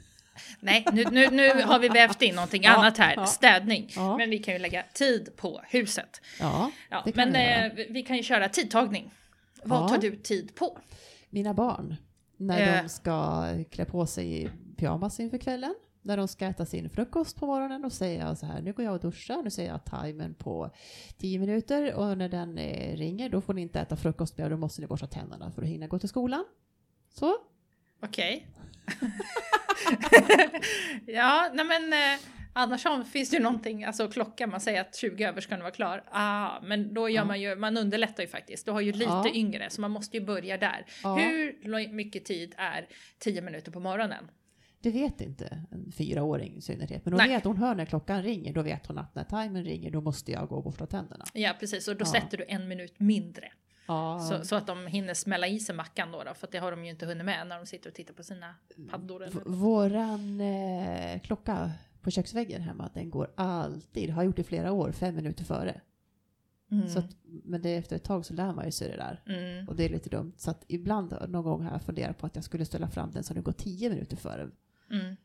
Nej, 0.63 0.85
nu, 0.93 1.03
nu, 1.11 1.27
nu 1.31 1.61
har 1.63 1.79
vi 1.79 1.89
vävt 1.89 2.21
in 2.21 2.35
någonting 2.35 2.63
Ja, 2.63 2.71
annat 2.75 2.97
här, 2.97 3.13
ja. 3.15 3.25
städning. 3.25 3.91
Ja. 3.95 4.17
Men 4.17 4.29
vi 4.29 4.39
kan 4.39 4.53
ju 4.53 4.59
lägga 4.59 4.83
tid 4.93 5.29
på 5.35 5.61
huset. 5.69 6.21
Ja, 6.39 6.71
Ja, 6.89 7.03
men 7.15 7.35
eh, 7.35 7.71
vi- 7.89 8.03
kan 8.03 8.17
ju 8.17 8.23
köra 8.23 8.49
tidtagning. 8.49 9.11
Vad 9.63 9.89
tar 9.89 9.97
du 9.97 10.15
tid 10.15 10.55
på? 10.55 10.77
Mina 11.29 11.53
barn, 11.53 11.95
när 12.37 12.61
Eh. 12.77 12.83
de 12.83 12.89
ska 12.89 13.45
klä 13.71 13.85
på 13.85 14.05
sig 14.05 14.41
i 14.43 14.49
pyjamas 14.77 15.19
inför 15.19 15.37
kvällen, 15.37 15.75
när 16.01 16.17
de 16.17 16.27
ska 16.27 16.45
äta 16.45 16.65
sin 16.65 16.89
frukost 16.89 17.37
på 17.39 17.45
morgonen, 17.45 17.81
då 17.81 17.89
säger 17.89 18.19
jag 18.25 18.37
så 18.37 18.45
här, 18.45 18.61
nu 18.61 18.73
går 18.73 18.85
jag 18.85 18.93
och 18.93 18.99
duschar, 18.99 19.43
nu 19.43 19.49
säger 19.49 19.69
jag 19.69 19.85
timern 19.85 20.33
på 20.33 20.71
10 21.17 21.39
minuter 21.39 21.93
och 21.93 22.17
när 22.17 22.29
den 22.29 22.57
eh, 22.57 22.97
ringer 22.97 23.29
då 23.29 23.41
får 23.41 23.53
ni 23.53 23.61
inte 23.61 23.79
äta 23.79 23.95
frukost 23.95 24.37
mer, 24.37 24.49
då 24.49 24.57
måste 24.57 24.81
ni 24.81 24.87
borsta 24.87 25.07
tänderna 25.07 25.51
för 25.51 25.61
att 25.61 25.67
hinna 25.67 25.87
gå 25.87 25.99
till 25.99 26.09
skolan. 26.09 26.45
Så, 27.13 27.35
Okej. 28.03 28.47
ja, 31.05 31.49
nej 31.53 31.65
men 31.65 31.93
eh, 31.93 32.19
annars 32.53 32.85
finns 33.11 33.29
det 33.29 33.37
ju 33.37 33.43
någonting, 33.43 33.83
alltså 33.83 34.07
klockan, 34.07 34.49
man 34.49 34.61
säger 34.61 34.81
att 34.81 34.95
20 34.95 35.23
över 35.23 35.41
ska 35.41 35.55
den 35.55 35.63
vara 35.63 35.71
klar. 35.73 36.03
Ah, 36.11 36.59
men 36.63 36.93
då 36.93 37.09
gör 37.09 37.25
man 37.25 37.41
ju, 37.41 37.55
man 37.55 37.77
underlättar 37.77 38.23
ju 38.23 38.29
faktiskt. 38.29 38.65
Du 38.65 38.71
har 38.71 38.81
ju 38.81 38.91
lite 38.91 39.03
Ja. 39.03 39.31
yngre 39.33 39.69
så 39.69 39.81
man 39.81 39.91
måste 39.91 40.17
ju 40.17 40.25
börja 40.25 40.57
där. 40.57 40.85
Ja. 41.03 41.15
Hur 41.15 41.93
mycket 41.93 42.25
tid 42.25 42.53
är 42.57 42.87
10 43.19 43.41
minuter 43.41 43.71
på 43.71 43.79
morgonen? 43.79 44.31
det 44.83 44.89
vet 44.91 45.21
inte 45.21 45.63
en 45.71 45.91
fyraåring 45.91 46.57
i 46.57 46.61
synnerhet, 46.61 47.05
men 47.05 47.13
hon 47.13 47.17
Nej. 47.17 47.29
vet, 47.29 47.43
hon 47.43 47.57
hör 47.57 47.75
när 47.75 47.85
klockan 47.85 48.23
ringer, 48.23 48.53
då 48.53 48.61
vet 48.61 48.85
hon 48.87 48.97
att 48.97 49.15
när 49.15 49.23
timern 49.23 49.63
ringer, 49.63 49.91
då 49.91 50.01
måste 50.01 50.31
jag 50.31 50.47
gå 50.47 50.55
och 50.55 50.63
borsta 50.63 50.85
tänderna. 50.85 51.25
Ja 51.33 51.53
precis, 51.59 51.87
och 51.87 51.95
då 51.95 52.05
Ja. 52.05 52.11
sätter 52.11 52.37
du 52.37 52.45
en 52.47 52.67
minut 52.67 52.99
mindre. 52.99 53.51
Ja, 53.91 54.19
Så, 54.19 54.45
så 54.45 54.55
att 54.55 54.67
de 54.67 54.87
hinner 54.87 55.13
smälla 55.13 55.47
i 55.47 55.59
sig 55.59 55.75
mackan 55.75 56.11
då, 56.11 56.23
då 56.23 56.33
för 56.33 56.47
att 56.47 56.51
det 56.51 56.57
har 56.57 56.71
de 56.71 56.83
ju 56.85 56.91
inte 56.91 57.05
hunnit 57.05 57.25
med 57.25 57.47
när 57.47 57.57
de 57.59 57.65
sitter 57.65 57.89
och 57.89 57.95
tittar 57.95 58.13
på 58.13 58.23
sina 58.23 58.55
paddor. 58.89 59.19
V-. 59.33 59.41
Våran 59.45 60.41
eh, 60.41 61.21
klocka 61.21 61.71
på 62.01 62.11
köksväggen 62.11 62.61
hemma, 62.61 62.89
den 62.93 63.09
går 63.09 63.31
alltid, 63.35 64.09
har 64.09 64.23
gjort 64.23 64.39
i 64.39 64.43
flera 64.43 64.71
år, 64.71 64.91
fem 64.91 65.15
minuter 65.15 65.43
före. 65.43 65.81
Mm. 66.71 66.89
Så 66.89 66.99
att, 66.99 67.05
men 67.23 67.61
det, 67.61 67.75
efter 67.75 67.95
ett 67.95 68.03
tag 68.03 68.25
så 68.25 68.33
lär 68.33 68.53
man 68.53 68.65
ju 68.65 68.71
sig 68.71 68.89
det 68.89 68.97
där. 68.97 69.23
Mm. 69.25 69.67
Och 69.67 69.75
det 69.75 69.85
är 69.85 69.89
lite 69.89 70.09
dumt. 70.09 70.33
Så 70.37 70.51
att 70.51 70.63
ibland, 70.67 71.15
någon 71.27 71.43
gång 71.43 71.63
har 71.63 71.71
jag 71.71 71.81
funderat 71.83 72.17
på 72.17 72.25
att 72.25 72.35
jag 72.35 72.43
skulle 72.45 72.65
ställa 72.65 72.89
fram 72.89 73.11
den 73.11 73.23
så 73.23 73.33
den 73.33 73.43
går 73.43 73.51
tio 73.51 73.89
minuter 73.89 74.17
före. 74.17 74.49
Mm. 74.91 75.15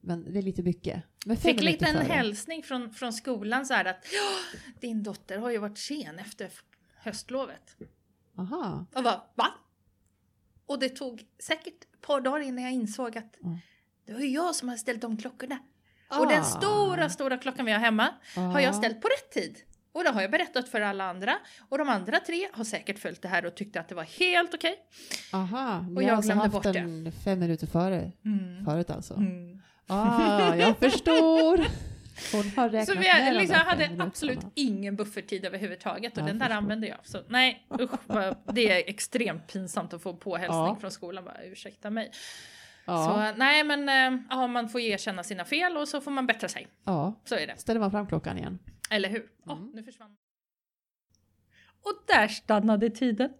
Men 0.00 0.32
det 0.32 0.38
är 0.38 0.42
lite 0.42 0.62
mycket. 0.62 1.02
Men 1.26 1.36
Fick 1.36 1.62
lite 1.62 1.86
en 1.86 1.92
före. 1.96 2.04
hälsning 2.12 2.62
från, 2.62 2.90
från 2.90 3.12
skolan 3.12 3.66
så 3.66 3.74
här 3.74 3.84
att 3.84 4.04
"Ja, 4.12 4.58
din 4.80 5.02
dotter 5.02 5.38
har 5.38 5.50
ju 5.50 5.58
varit 5.58 5.78
sen 5.78 6.18
efter 6.18 6.50
höstlovet. 7.02 7.76
Aha. 8.38 8.86
Och 8.94 9.02
bara, 9.02 9.22
va? 9.34 9.46
Och 10.66 10.78
det 10.78 10.88
tog 10.88 11.22
säkert 11.38 11.66
ett 11.94 12.00
par 12.00 12.20
dagar 12.20 12.40
innan 12.40 12.64
jag 12.64 12.72
insåg 12.72 13.18
att 13.18 13.36
Mm. 13.42 13.58
det 14.06 14.12
var 14.12 14.20
ju 14.20 14.28
jag 14.28 14.54
som 14.54 14.68
hade 14.68 14.78
ställt 14.78 15.00
de 15.00 15.16
klockorna. 15.16 15.58
Och 16.18 16.28
den 16.28 16.40
Ah. 16.40 16.44
stora, 16.44 17.10
stora 17.10 17.36
klockan 17.38 17.66
vi 17.66 17.72
har 17.72 17.78
hemma 17.78 18.08
har 18.34 18.60
jag 18.60 18.70
Ah. 18.70 18.78
ställt 18.78 19.00
på 19.02 19.08
rätt 19.08 19.30
tid. 19.32 19.58
Och 19.92 20.04
det 20.04 20.10
har 20.10 20.22
jag 20.22 20.30
berättat 20.30 20.68
för 20.68 20.80
alla 20.80 21.04
andra. 21.10 21.36
Och 21.68 21.78
de 21.78 21.88
andra 21.88 22.20
tre 22.20 22.48
har 22.52 22.64
säkert 22.64 22.98
följt 22.98 23.22
det 23.22 23.28
här 23.28 23.46
och 23.46 23.54
tyckte 23.54 23.80
att 23.80 23.88
det 23.88 23.94
var 23.94 24.02
helt 24.04 24.54
okej. 24.54 24.76
Aha, 25.32 25.80
ni 25.80 25.90
Och 25.90 25.94
har 25.96 26.02
jag 26.02 26.16
alltså 26.16 26.32
glömde 26.32 26.50
haft 26.56 26.62
det. 26.62 26.72
den 26.72 27.12
fem 27.24 27.38
minuter 27.38 27.66
före 27.66 28.12
Mm. 28.24 28.64
förut 28.64 28.90
alltså? 28.90 29.14
Mm. 29.14 29.60
Ah, 29.86 30.54
jag 30.54 30.76
förstår! 30.78 31.60
Hon 32.32 32.44
har 32.56 32.68
räknat 32.68 32.86
Så 32.86 32.92
vi 32.94 32.98
med 33.00 33.32
de 33.34 33.38
liksom, 33.38 33.56
hade 33.66 33.90
absolut 33.98 34.38
ingen 34.54 34.96
bufferttid 34.96 35.44
överhuvudtaget 35.44 36.12
och 36.12 36.18
Jag 36.18 36.26
den 36.28 36.38
där 36.38 36.50
använde 36.50 36.86
jag. 36.86 36.98
Så 37.02 37.18
nej, 37.28 37.66
usch, 37.80 37.90
det 38.54 38.70
är 38.70 38.88
extremt 38.90 39.52
pinsamt 39.52 39.92
att 39.94 40.02
få 40.02 40.16
påhälsning 40.16 40.58
Ja. 40.66 40.76
från 40.80 40.90
skolan. 40.90 41.24
Bara, 41.24 41.42
ursäkta 41.44 41.90
mig. 41.90 42.10
Ja, 42.86 43.30
Så 43.32 43.38
nej, 43.38 43.64
men 43.64 43.88
eh, 44.14 44.20
ja, 44.30 44.46
man 44.46 44.68
får 44.68 44.80
erkänna 44.80 45.22
sina 45.24 45.44
fel 45.44 45.76
och 45.76 45.88
så 45.88 46.00
får 46.00 46.10
man 46.10 46.26
bättra 46.26 46.48
sig. 46.48 46.68
ja. 46.84 47.20
Så 47.24 47.34
är 47.34 47.46
det. 47.46 47.56
Ställer 47.60 47.80
man 47.80 47.90
fram 47.90 48.06
klockan 48.06 48.38
igen? 48.38 48.58
Eller 48.90 49.08
hur? 49.08 49.26
Mm. 49.50 49.70
nu 49.74 49.82
försvann 49.82 50.16
Och 51.82 52.04
där 52.06 52.28
stannade 52.28 52.90
tiden. 52.90 53.30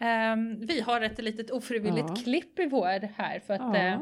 Ehm, 0.00 0.66
vi 0.66 0.80
har 0.80 1.00
ett 1.00 1.18
litet 1.18 1.50
ofrivilligt 1.50 2.08
Ja. 2.08 2.14
klipp 2.16 2.58
i 2.58 2.66
vår 2.66 3.08
här 3.16 3.40
för 3.40 3.54
att... 3.54 3.60
Ja. 3.60 3.72
det 3.72 4.00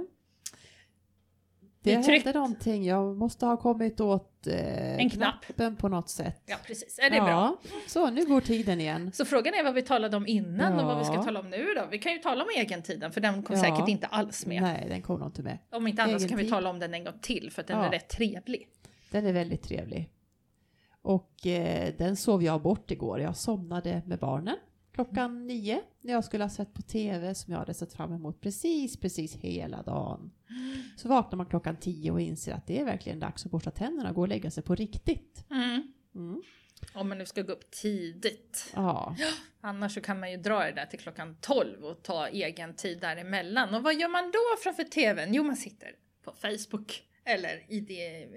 Det 1.86 2.12
hände 2.12 2.32
någonting. 2.32 2.84
Jag 2.84 3.16
måste 3.16 3.46
ha 3.46 3.56
kommit 3.56 4.00
åt 4.00 4.46
eh, 4.46 4.94
En 4.96 5.10
knapp. 5.10 5.44
knappen 5.44 5.76
på 5.76 5.88
något 5.88 6.08
sätt. 6.10 6.42
ja, 6.46 6.56
precis. 6.66 6.98
Är 6.98 7.10
det 7.10 7.20
bra? 7.20 7.28
ja. 7.30 7.56
Så, 7.86 8.10
nu 8.10 8.26
går 8.26 8.40
tiden 8.40 8.80
igen. 8.80 9.10
Så 9.12 9.24
frågan 9.24 9.54
är 9.54 9.64
vad 9.64 9.74
vi 9.74 9.82
talade 9.82 10.16
om 10.16 10.26
innan 10.26 10.78
och 10.80 10.86
vad 10.86 10.98
vi 10.98 11.04
ska 11.04 11.14
Ja. 11.14 11.22
tala 11.22 11.40
om 11.40 11.50
nu 11.50 11.66
då. 11.76 11.86
Vi 11.90 11.98
kan 11.98 12.12
ju 12.12 12.18
tala 12.18 12.44
om 12.44 12.50
egentiden 12.56 13.12
för 13.12 13.20
den 13.20 13.42
kom 13.42 13.56
Ja. 13.56 13.62
säkert 13.62 13.88
inte 13.88 14.06
alls 14.06 14.46
med. 14.46 14.62
Nej, 14.62 14.86
den 14.88 15.02
kom 15.02 15.18
nog 15.20 15.28
inte 15.28 15.42
med. 15.42 15.58
Om 15.72 15.86
inte 15.86 16.02
annat 16.02 16.22
så 16.22 16.28
kan 16.28 16.38
vi 16.38 16.50
tala 16.50 16.70
om 16.70 16.78
den 16.78 16.94
en 16.94 17.04
gång 17.04 17.18
till 17.22 17.50
för 17.52 17.60
att 17.62 17.68
den 17.68 17.78
Ja. 17.78 17.84
är 17.86 17.90
rätt 17.90 18.08
trevlig. 18.08 18.68
Den 19.10 19.26
är 19.26 19.32
väldigt 19.32 19.62
trevlig. 19.62 20.10
Och 21.02 21.46
eh, 21.46 21.92
den 21.98 22.16
sov 22.16 22.42
jag 22.42 22.62
bort 22.62 22.90
igår. 22.90 23.20
Jag 23.20 23.36
somnade 23.36 24.02
med 24.06 24.18
barnen 24.18 24.56
klockan 24.96 25.46
nio 25.46 25.82
när 26.00 26.12
jag 26.12 26.24
skulle 26.24 26.44
ha 26.44 26.48
sett 26.48 26.74
på 26.74 26.82
tv 26.82 27.34
som 27.34 27.52
jag 27.52 27.58
hade 27.58 27.74
sett 27.74 27.92
fram 27.92 28.12
emot 28.12 28.40
precis, 28.40 28.96
precis 28.96 29.36
hela 29.36 29.82
dagen. 29.82 30.30
Så 30.96 31.08
vaknar 31.08 31.36
man 31.36 31.46
klockan 31.46 31.76
tio 31.76 32.10
och 32.10 32.20
inser 32.20 32.52
att 32.52 32.66
det 32.66 32.80
är 32.80 32.84
verkligen 32.84 33.20
dags 33.20 33.46
att 33.46 33.52
borsta 33.52 33.70
tänderna 33.70 34.08
och 34.08 34.14
gå 34.14 34.20
och 34.20 34.28
lägga 34.28 34.50
sig 34.50 34.62
på 34.62 34.74
riktigt. 34.74 35.44
Mm. 35.50 35.92
Mm. 36.14 36.42
Om 36.94 37.08
man 37.08 37.18
nu 37.18 37.26
ska 37.26 37.42
gå 37.42 37.52
upp 37.52 37.70
tidigt. 37.70 38.72
Ja, 38.74 39.16
Annars 39.60 39.94
så 39.94 40.00
kan 40.00 40.20
man 40.20 40.30
ju 40.30 40.36
dra 40.36 40.64
det 40.64 40.72
där 40.72 40.86
till 40.86 40.98
klockan 40.98 41.36
12 41.40 41.84
och 41.84 42.02
ta 42.02 42.28
egen 42.28 42.74
tid 42.74 43.00
däremellan. 43.00 43.74
Och 43.74 43.82
vad 43.82 43.94
gör 43.94 44.08
man 44.08 44.24
då 44.24 44.62
framför 44.62 44.84
tvn? 44.84 45.34
Jo, 45.34 45.42
man 45.42 45.56
sitter 45.56 45.90
på 46.24 46.32
Facebook 46.32 47.02
eller 47.24 47.72
i 47.72 47.78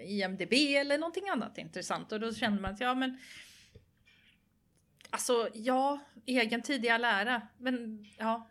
IMDB 0.06 0.54
eller 0.54 0.98
någonting 0.98 1.30
annat 1.30 1.58
intressant. 1.58 2.12
Och 2.12 2.20
då 2.20 2.34
känner 2.34 2.62
man 2.62 2.74
att 2.74 2.80
ja, 2.80 2.96
men 2.96 3.18
alltså 5.10 5.50
ja, 5.54 6.00
egen 6.26 6.62
tid 6.62 6.86
i 6.86 6.90
all 6.90 7.04
ära, 7.06 7.42
men 7.58 8.06
ja, 8.18 8.48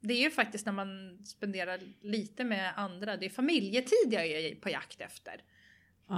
det 0.00 0.14
är 0.14 0.20
ju 0.20 0.30
faktiskt 0.30 0.66
när 0.66 0.72
man 0.72 1.18
spenderar 1.26 1.80
lite 2.00 2.44
med 2.44 2.72
andra. 2.76 3.16
Det 3.16 3.26
är 3.26 3.30
familjetid 3.30 4.08
jag 4.10 4.26
är 4.26 4.54
på 4.54 4.70
jakt 4.70 5.00
efter. 5.00 5.42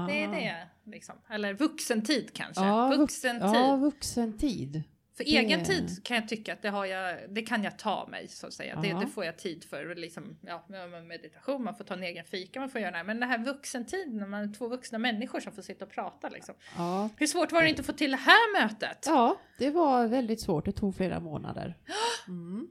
Det 0.09 0.23
är 0.23 0.29
Ah. 0.29 0.33
det 0.33 0.69
liksom. 0.91 1.15
Eller 1.31 1.55
vuxentid 1.55 2.31
kanske. 2.33 2.65
Ja, 2.65 2.89
vux- 2.91 2.97
vuxentid. 2.99 3.49
Ja, 3.55 3.77
vuxentid. 3.77 4.83
För 5.25 5.33
Det- 5.33 5.39
egen 5.39 5.65
tid 5.65 6.05
kan 6.05 6.17
jag 6.17 6.29
tycka 6.29 6.53
att 6.53 6.63
det, 6.63 6.69
har 6.69 6.87
jag, 6.87 7.19
det 7.35 7.43
kan 7.43 7.65
jag 7.65 7.79
ta 7.79 8.07
mig 8.11 8.29
så 8.29 8.47
att 8.47 8.53
säga. 8.53 8.81
Det, 8.83 8.93
det 9.01 9.07
får 9.07 9.25
jag 9.25 9.39
tid 9.39 9.65
för. 9.65 9.95
Liksom, 9.95 10.37
ja, 10.41 10.65
med 10.69 11.07
meditation, 11.07 11.65
man 11.65 11.75
får 11.75 11.85
ta 11.85 11.95
en 11.95 12.03
egen 12.03 12.25
fika, 12.25 12.61
man 12.61 12.71
får 12.71 12.81
göra 12.81 12.91
det 12.91 12.97
här. 12.97 13.05
Men 13.05 13.21
det 13.21 13.27
här 13.27 13.39
vuxentiden, 13.45 14.17
när 14.17 14.27
man 14.27 14.49
är 14.49 14.55
två 14.55 14.69
vuxna 14.69 14.99
människor 14.99 15.41
som 15.41 15.53
får 15.53 15.63
sitta 15.63 15.85
och 15.85 15.91
prata 15.91 16.29
liksom. 16.29 16.55
Ja. 16.77 17.09
Hur 17.17 17.27
svårt 17.27 17.53
var 17.53 17.63
det 17.63 17.69
inte 17.69 17.81
att 17.81 17.87
få 17.87 17.93
till 17.93 18.11
det 18.11 18.17
här 18.17 18.63
mötet? 18.63 19.05
ja, 19.07 19.37
det 19.59 19.71
var 19.71 20.07
väldigt 20.07 20.41
svårt. 20.41 20.65
Det 20.65 20.73
tog 20.73 20.95
flera 20.97 21.21
månader. 21.21 21.77
Mm. 22.29 22.69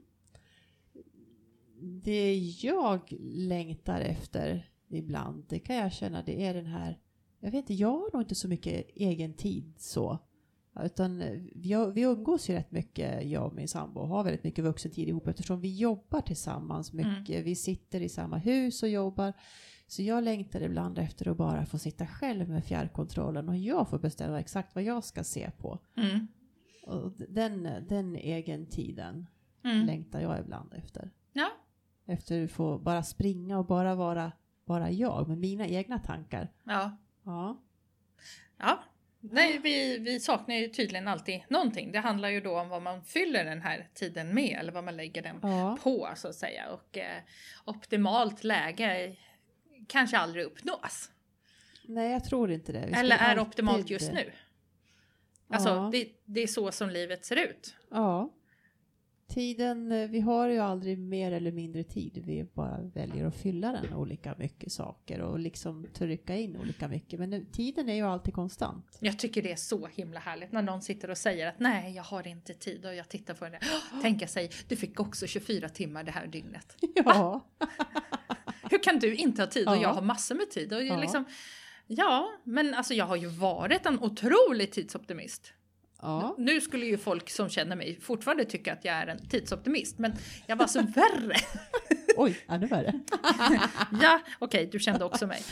Det 2.04 2.34
jag 2.62 3.12
längtar 3.30 4.00
efter 4.00 4.70
ibland, 4.88 5.44
det 5.48 5.58
kan 5.58 5.76
jag 5.76 5.92
känna, 5.92 6.22
det 6.22 6.44
är 6.46 6.54
den 6.54 6.66
här, 6.66 6.98
jag 7.40 7.50
vet 7.50 7.58
inte, 7.58 7.74
jag 7.74 7.88
har 7.98 8.10
nog 8.12 8.22
inte 8.22 8.34
så 8.34 8.48
mycket 8.48 8.86
egen 8.94 9.34
tid 9.34 9.74
så. 9.78 10.18
Utan 10.80 11.18
vi, 11.54 11.90
vi 11.94 12.02
umgås 12.02 12.50
ju 12.50 12.54
rätt 12.54 12.70
mycket, 12.70 13.24
jag 13.26 13.46
och 13.46 13.54
min 13.54 13.68
sambo, 13.68 14.00
och 14.00 14.08
har 14.08 14.24
väldigt 14.24 14.44
mycket 14.44 14.64
vuxentid 14.64 15.08
ihop 15.08 15.26
eftersom 15.28 15.60
vi 15.60 15.76
jobbar 15.76 16.20
tillsammans 16.20 16.92
mycket. 16.92 17.44
Vi 17.46 17.54
sitter 17.56 18.00
i 18.00 18.08
samma 18.08 18.36
hus 18.36 18.82
och 18.82 18.88
jobbar. 18.88 19.32
Så 19.86 20.02
jag 20.02 20.24
längtar 20.24 20.60
ibland 20.60 20.98
efter 20.98 21.28
att 21.28 21.36
bara 21.36 21.66
få 21.66 21.78
sitta 21.78 22.06
själv 22.06 22.48
med 22.48 22.64
fjärrkontrollen 22.64 23.48
och 23.48 23.56
jag 23.56 23.88
får 23.88 23.98
bestämma 23.98 24.40
exakt 24.40 24.74
vad 24.74 24.84
jag 24.84 25.04
ska 25.04 25.24
se 25.24 25.50
på. 25.58 25.78
Mm. 25.96 26.26
Och 26.86 27.12
den, 27.28 27.68
den 27.88 28.16
egen 28.16 28.66
tiden 28.66 29.26
Mm. 29.64 29.86
längtar 29.86 30.20
jag 30.20 30.40
ibland 30.40 30.74
efter. 30.74 31.10
Ja. 31.32 31.48
Efter 32.06 32.44
att 32.44 32.50
få 32.50 32.78
bara 32.78 33.02
springa 33.02 33.58
och 33.58 33.66
bara 33.66 33.94
vara 33.94 34.32
bara 34.64 34.90
jag 34.90 35.28
med 35.28 35.38
mina 35.38 35.66
egna 35.66 35.98
tankar. 35.98 36.52
Ja. 36.64 36.96
Ja, 37.24 37.62
ja. 38.58 38.78
Nej, 39.24 39.58
vi, 39.58 39.98
vi 39.98 40.20
saknar 40.20 40.54
ju 40.54 40.68
tydligen 40.68 41.08
alltid 41.08 41.40
någonting. 41.48 41.92
Det 41.92 41.98
handlar 41.98 42.28
ju 42.28 42.40
då 42.40 42.60
om 42.60 42.68
vad 42.68 42.82
man 42.82 43.04
fyller 43.04 43.44
den 43.44 43.62
här 43.62 43.88
tiden 43.94 44.34
med 44.34 44.58
eller 44.60 44.72
vad 44.72 44.84
man 44.84 44.96
lägger 44.96 45.22
den 45.22 45.38
ja. 45.42 45.78
på 45.82 46.08
så 46.16 46.28
att 46.28 46.34
säga. 46.34 46.70
Och 46.70 46.98
eh, 46.98 47.22
optimalt 47.64 48.44
läge 48.44 49.16
kanske 49.88 50.18
aldrig 50.18 50.44
uppnås. 50.44 51.10
Nej, 51.84 52.12
jag 52.12 52.24
tror 52.24 52.50
inte 52.52 52.72
det. 52.72 52.84
Vi 52.86 52.92
Eller 52.94 53.16
är 53.16 53.38
optimalt 53.38 53.76
alltid- 53.76 53.90
just 53.90 54.12
nu. 54.12 54.32
Alltså 55.48 55.68
Ja. 55.68 55.88
det, 55.92 56.08
det 56.24 56.40
är 56.40 56.46
så 56.46 56.72
som 56.72 56.90
livet 56.90 57.24
ser 57.24 57.36
ut. 57.36 57.74
Ja. 57.90 58.32
Tiden, 59.34 59.92
eh, 59.92 60.08
vi 60.10 60.20
har 60.20 60.48
ju 60.48 60.58
aldrig 60.58 60.98
mer 60.98 61.32
eller 61.32 61.52
mindre 61.52 61.84
tid. 61.84 62.22
Vi 62.26 62.44
bara 62.54 62.78
väljer 62.94 63.26
att 63.26 63.36
fylla 63.36 63.72
den 63.72 63.82
med 63.82 63.94
olika 63.94 64.34
mycket 64.38 64.72
saker 64.72 65.20
och 65.20 65.38
liksom 65.38 65.86
trycka 65.94 66.36
in 66.36 66.56
olika 66.56 66.88
mycket. 66.88 67.18
Men 67.20 67.30
nu, 67.30 67.46
tiden 67.52 67.88
är 67.88 67.94
ju 67.94 68.02
alltid 68.02 68.34
konstant. 68.34 68.98
Jag 69.00 69.18
tycker 69.18 69.42
det 69.42 69.52
är 69.52 69.56
så 69.56 69.86
himla 69.86 70.20
härligt 70.20 70.52
när 70.52 70.62
någon 70.62 70.82
sitter 70.82 71.10
och 71.10 71.18
säger 71.18 71.46
att 71.46 71.60
nej, 71.60 71.94
jag 71.94 72.02
har 72.02 72.26
inte 72.26 72.54
tid 72.54 72.86
och 72.86 72.94
jag 72.94 73.08
tittar 73.08 73.34
på 73.34 73.44
det. 73.44 73.60
Tänka 74.02 74.26
sig, 74.26 74.50
du 74.68 74.76
fick 74.76 75.00
också 75.00 75.26
24 75.26 75.68
timmar 75.68 76.04
det 76.04 76.12
här 76.12 76.26
dygnet. 76.26 76.76
Ja. 77.04 77.46
Hur 78.70 78.82
kan 78.82 78.98
du 78.98 79.14
inte 79.14 79.42
ha 79.42 79.46
tid 79.46 79.68
och 79.68 79.76
Ja. 79.76 79.82
jag 79.82 79.94
har 79.94 80.02
massor 80.02 80.34
med 80.34 80.50
tid? 80.50 80.72
Och 80.72 80.82
Ja. 80.82 80.84
ja. 80.86 81.00
Liksom, 81.00 81.24
ja, 81.86 82.28
men 82.44 82.74
alltså 82.74 82.94
jag 82.94 83.04
har 83.04 83.16
ju 83.16 83.26
varit 83.28 83.86
en 83.86 83.98
otrolig 84.00 84.72
tidsoptimist. 84.72 85.52
Ja. 86.02 86.34
Nu 86.38 86.60
skulle 86.60 86.86
ju 86.86 86.98
folk 86.98 87.30
som 87.30 87.48
känner 87.48 87.76
mig 87.76 88.00
fortfarande 88.00 88.44
tycka 88.44 88.72
att 88.72 88.84
jag 88.84 88.94
är 88.94 89.06
en 89.06 89.28
tidsoptimist, 89.28 89.98
men 89.98 90.12
jag 90.46 90.56
var 90.56 90.66
så 90.66 90.82
värre. 90.94 91.34
Oj, 92.16 92.38
ännu 92.48 92.66
värre. 92.66 93.00
ja, 94.02 94.20
okej, 94.38 94.68
du 94.72 94.78
kände 94.78 95.04
också 95.04 95.26
mig. 95.26 95.42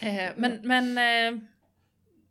Eh, 0.00 0.30
men 0.36 0.58
men 0.62 0.98
eh, 0.98 1.42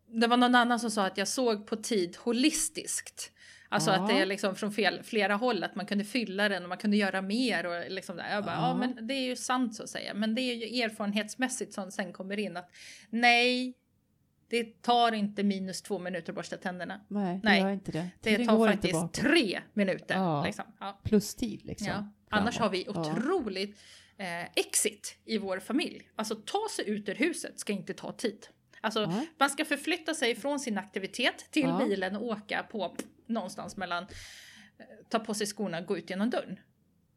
det 0.08 0.27
var 0.27 0.38
någon 0.38 0.56
annan 0.56 0.79
som 0.79 0.91
sa 0.91 1.06
att 1.06 1.18
jag 1.18 1.27
såg 1.27 1.68
på 1.68 1.75
tid 1.75 2.18
holistiskt. 2.20 3.32
Alltså 3.72 3.91
Ja. 3.91 3.96
att 3.98 4.10
det 4.10 4.20
är 4.20 4.25
liksom 4.25 4.56
från 4.56 4.72
fel, 4.72 5.03
flera 5.03 5.36
håll, 5.36 5.63
att 5.63 5.75
man 5.75 5.86
kunde 5.86 6.03
fylla 6.03 6.50
den 6.50 6.63
och 6.63 6.70
man 6.70 6.77
kunde 6.77 6.98
göra 6.98 7.22
mer. 7.22 7.65
Och 7.65 7.91
liksom 7.91 8.15
där. 8.18 8.34
Jag 8.34 8.46
bara, 8.46 8.56
ja. 8.56 8.68
Ja. 8.68 8.75
men 8.75 9.08
det 9.08 9.13
är 9.13 9.22
ju 9.25 9.36
sant 9.36 9.75
så 9.75 9.84
att 9.84 9.89
säga. 9.89 10.13
Men 10.13 10.36
det 10.36 10.41
är 10.41 10.56
ju 10.56 10.82
erfarenhetsmässigt 10.82 11.74
som 11.74 11.91
sen 11.91 12.13
kommer 12.13 12.39
in 12.39 12.58
att 12.58 12.70
nej, 13.10 13.74
det 14.50 14.82
tar 14.82 15.12
inte 15.12 15.44
minus 15.44 15.82
två 15.82 16.00
minuter 16.00 16.32
att 16.32 16.36
borsta 16.36 16.58
tänderna. 16.58 17.01
Nej, 17.08 17.36
det 17.36 17.41
Nej, 17.50 17.62
gör 17.62 17.70
inte 17.70 17.91
det. 17.91 18.10
Det 18.22 18.29
Tiden 18.38 18.48
tar 18.48 18.68
faktiskt 18.68 19.13
tre 19.13 19.62
minuter. 19.74 20.15
Ja. 20.15 20.46
Liksom. 20.46 20.65
Ja. 20.79 21.00
Plus 21.03 21.36
tid 21.36 21.65
liksom. 21.65 21.88
Ja. 21.88 22.10
Annars 22.29 22.60
har 22.60 22.70
vi 22.70 22.88
otroligt 22.89 23.77
eh, 24.18 24.44
exit 24.56 25.18
i 25.25 25.38
vår 25.38 25.60
familj. 25.60 26.10
Alltså 26.15 26.36
ta 26.36 26.68
sig 26.75 26.89
ut 26.89 27.10
ur 27.10 27.15
huset 27.15 27.60
ska 27.60 27.74
inte 27.74 27.94
ta 27.94 28.12
tid. 28.12 28.48
Alltså 28.82 29.00
Ja. 29.01 29.25
man 29.39 29.50
ska 29.50 29.65
förflytta 29.65 30.13
sig 30.13 30.36
från 30.36 30.60
sin 30.60 30.77
aktivitet 30.77 31.46
till 31.51 31.63
Ja. 31.63 31.77
bilen 31.86 32.15
och 32.15 32.24
åka 32.25 32.63
på 32.72 32.96
någonstans 33.25 33.77
mellan 33.77 34.03
eh, 34.03 34.86
ta 35.10 35.20
på 35.20 35.34
sig 35.34 35.48
skorna 35.48 35.79
och 35.79 35.86
gå 35.86 35.98
ut 35.98 36.10
genom 36.10 36.29
dörren. 36.29 36.60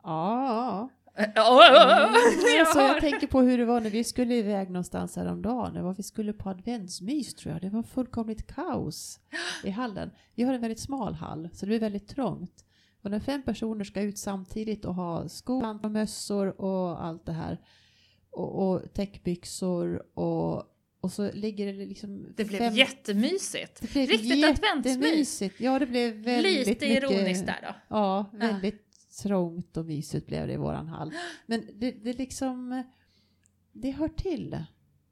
Ja, 0.03 0.91
Mm, 1.15 2.67
så 2.73 2.79
jag 2.79 3.01
tänker 3.01 3.27
på 3.27 3.41
hur 3.41 3.59
det 3.59 3.65
var 3.65 3.81
när 3.81 3.91
vi 3.91 4.05
skulle 4.05 4.35
iväg 4.35 4.71
någonstans 4.71 5.17
häromdagen. 5.17 5.75
Det 5.75 5.83
var 5.83 5.95
vi 5.95 6.03
skulle 6.03 6.33
på 6.33 6.51
adventsmys 6.51 7.35
tror 7.35 7.53
jag. 7.53 7.63
Det 7.63 7.69
var 7.69 7.83
fullkomligt 7.83 8.47
kaos 8.55 9.21
i 9.65 9.71
hallen. 9.71 10.11
Vi 10.35 10.43
har 10.43 10.55
en 10.55 10.61
väldigt 10.61 10.81
smal 10.81 11.15
hall 11.15 11.49
så 11.53 11.61
det 11.61 11.67
blir 11.67 11.81
väldigt 11.81 12.09
trångt. 12.09 12.65
Och 13.03 13.11
när 13.11 13.21
fem 13.21 13.43
personer 13.43 13.85
ska 13.85 14.01
ut 14.01 14.19
samtidigt 14.19 14.85
och 14.85 14.95
ha 14.95 15.29
skor 15.29 15.79
och 15.85 15.91
mössor 15.91 16.61
och 16.61 17.05
allt 17.05 17.27
det 17.27 17.33
här 17.33 17.59
och, 18.31 18.69
och 18.73 18.95
täckbyxor 18.95 20.03
och, 20.19 20.63
och 21.01 21.13
så 21.13 21.31
ligger 21.33 21.67
det 21.67 21.87
liksom 21.87 22.27
Det 22.37 22.45
blev 22.45 22.59
fem, 22.59 22.75
jättemysigt. 22.75 23.81
det 23.81 23.93
blev 23.93 24.09
Riktigt 24.09 24.45
adventsmys. 24.45 25.43
Ja, 25.59 25.79
det 25.79 25.87
blev 25.87 26.15
väldigt 26.15 26.67
Lite 26.67 26.89
mycket, 26.89 27.11
ironiskt 27.11 27.47
där 27.47 27.59
då. 27.63 27.75
Ja, 27.89 28.31
väldigt 28.33 28.92
trångt 29.23 29.77
och 29.77 29.87
mysigt 29.87 30.27
blev 30.27 30.47
det 30.47 30.53
i 30.53 30.57
våran 30.57 30.89
hall. 30.89 31.13
Men 31.47 31.63
det, 31.75 31.91
det 31.91 32.13
liksom, 32.19 32.83
det 33.73 33.91
hör 33.91 34.09
till 34.09 34.65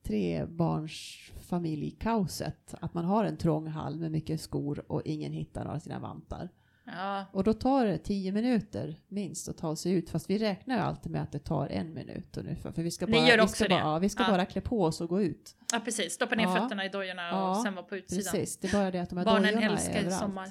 trebarns 0.02 1.16
familjkaoset. 1.48 2.74
Att 2.80 2.94
man 2.94 3.04
har 3.04 3.24
en 3.24 3.36
trång 3.36 3.66
hall 3.66 3.98
med 3.98 4.10
mycket 4.10 4.40
skor 4.40 4.84
och 4.92 5.02
ingen 5.04 5.32
hittar 5.32 5.64
några 5.64 5.80
sina 5.80 5.98
vantar. 5.98 6.48
Ja, 6.84 7.24
Och 7.32 7.44
då 7.44 7.52
tar 7.52 7.86
det 7.86 7.98
tio 7.98 8.32
minuter 8.32 8.96
minst 9.08 9.48
att 9.48 9.58
ta 9.58 9.76
sig 9.76 9.92
ut. 9.92 10.10
Fast 10.10 10.30
vi 10.30 10.38
räknar 10.38 10.74
ju 10.74 10.80
alltid 10.80 11.12
med 11.12 11.22
att 11.22 11.32
det 11.32 11.38
tar 11.38 11.66
en 11.66 11.94
minut 11.94 12.36
ungefär. 12.36 12.72
För 12.72 12.82
vi 12.82 12.90
ska 12.90 13.06
Ni 13.06 13.12
bara, 13.12 13.28
gör 13.28 13.36
vi 13.36 13.42
också 13.42 13.54
ska 13.54 13.64
det? 13.64 13.68
Bara, 13.70 13.80
ja, 13.80 13.98
vi 13.98 14.08
ska 14.08 14.22
Ja. 14.22 14.30
bara 14.30 14.44
klä 14.46 14.60
på 14.60 14.82
oss 14.84 15.00
och 15.00 15.08
gå 15.08 15.22
ut. 15.22 15.56
ja 15.72 15.80
precis. 15.84 16.12
Stoppa 16.12 16.34
ner 16.34 16.44
Ja. 16.44 16.56
fötterna 16.56 16.84
i 16.84 16.88
dojorna 16.88 17.50
och 17.50 17.56
sen 17.56 17.74
vara 17.74 17.84
på 17.84 17.96
utsidan. 17.96 18.32
Precis, 18.32 18.56
det 18.56 18.68
är 18.68 18.72
bara 18.72 18.90
det 18.90 18.98
att 18.98 19.08
de 19.10 19.18
här 19.18 19.24
Barnen 19.24 19.42
dojorna 19.42 19.66
är 19.66 19.70
älskar 19.70 19.92
ju 19.92 19.98
överallt. 19.98 20.20
sommar. 20.22 20.50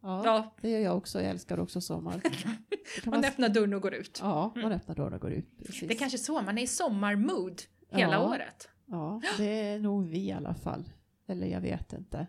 Ja, 0.00 0.22
Ja, 0.24 0.54
det 0.60 0.70
gör 0.70 0.80
jag 0.80 0.96
också. 0.96 1.20
Jag 1.22 1.30
älskar 1.30 1.60
också 1.60 1.80
sommar. 1.80 2.20
Man 3.04 3.20
vara- 3.20 3.28
öppnar 3.28 3.48
dörren 3.48 3.74
och 3.74 3.82
går 3.82 3.94
ut. 3.94 4.18
Ja, 4.22 4.52
man 4.56 4.72
öppnar 4.72 4.94
dörren 4.94 5.12
och 5.14 5.20
går 5.20 5.32
ut. 5.32 5.58
Precis. 5.66 5.88
Det 5.88 5.94
är 5.94 5.98
kanske 5.98 6.18
så, 6.18 6.42
man 6.42 6.58
är 6.58 6.62
i 6.62 6.66
sommarmood 6.66 7.62
hela 7.90 8.12
Ja. 8.12 8.28
året. 8.28 8.68
Ja, 8.86 9.22
det 9.38 9.44
är 9.68 9.78
nog 9.78 10.08
vi 10.08 10.18
i 10.28 10.32
alla 10.32 10.54
fall. 10.54 10.90
Eller 11.26 11.46
jag 11.46 11.60
vet 11.60 11.92
inte. 11.92 12.26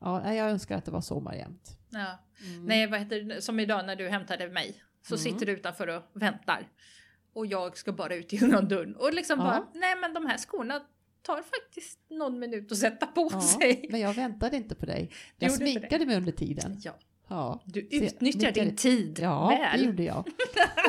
Ja, 0.00 0.34
jag 0.34 0.50
önskar 0.50 0.76
att 0.78 0.84
det 0.84 0.90
var 0.90 1.00
sommar 1.00 1.34
jämt. 1.34 1.78
Ja. 1.90 2.18
Mm. 2.46 2.64
Nej, 2.66 2.86
vad 2.86 2.98
heter? 3.00 3.40
Som 3.40 3.60
idag 3.60 3.86
när 3.86 3.96
du 3.96 4.08
hämtade 4.08 4.48
mig. 4.48 4.82
Så 5.02 5.14
Mm. 5.14 5.18
sitter 5.24 5.46
du 5.46 5.52
utanför 5.52 5.88
och 5.88 6.02
väntar. 6.12 6.68
Och 7.32 7.46
jag 7.46 7.76
ska 7.76 7.92
bara 7.92 8.14
ut 8.14 8.32
genom 8.32 8.68
dörren. 8.68 8.96
Och 8.96 9.14
liksom 9.14 9.38
Ja. 9.38 9.44
bara, 9.44 9.66
nej 9.74 9.96
men 10.00 10.14
de 10.14 10.26
här 10.26 10.38
skorna 10.38 10.80
tar 11.22 11.42
faktiskt 11.42 11.98
någon 12.10 12.38
minut 12.38 12.72
att 12.72 12.78
sätta 12.78 13.06
på 13.06 13.28
Ja, 13.32 13.40
sig. 13.40 13.86
men 13.90 14.00
jag 14.00 14.14
väntade 14.14 14.56
inte 14.56 14.74
på 14.74 14.86
dig. 14.86 15.10
Jag 15.38 15.52
sminkade 15.52 16.06
mig 16.06 16.16
under 16.16 16.32
tiden. 16.32 16.80
Ja, 16.84 16.94
Ja, 17.28 17.60
du 17.64 17.80
utnyttjar 17.80 18.52
din 18.52 18.76
tid 18.76 19.18
ja 19.22 19.48
det 19.50 19.58
väl. 19.78 19.86
gjorde 19.86 20.02
jag. 20.02 20.28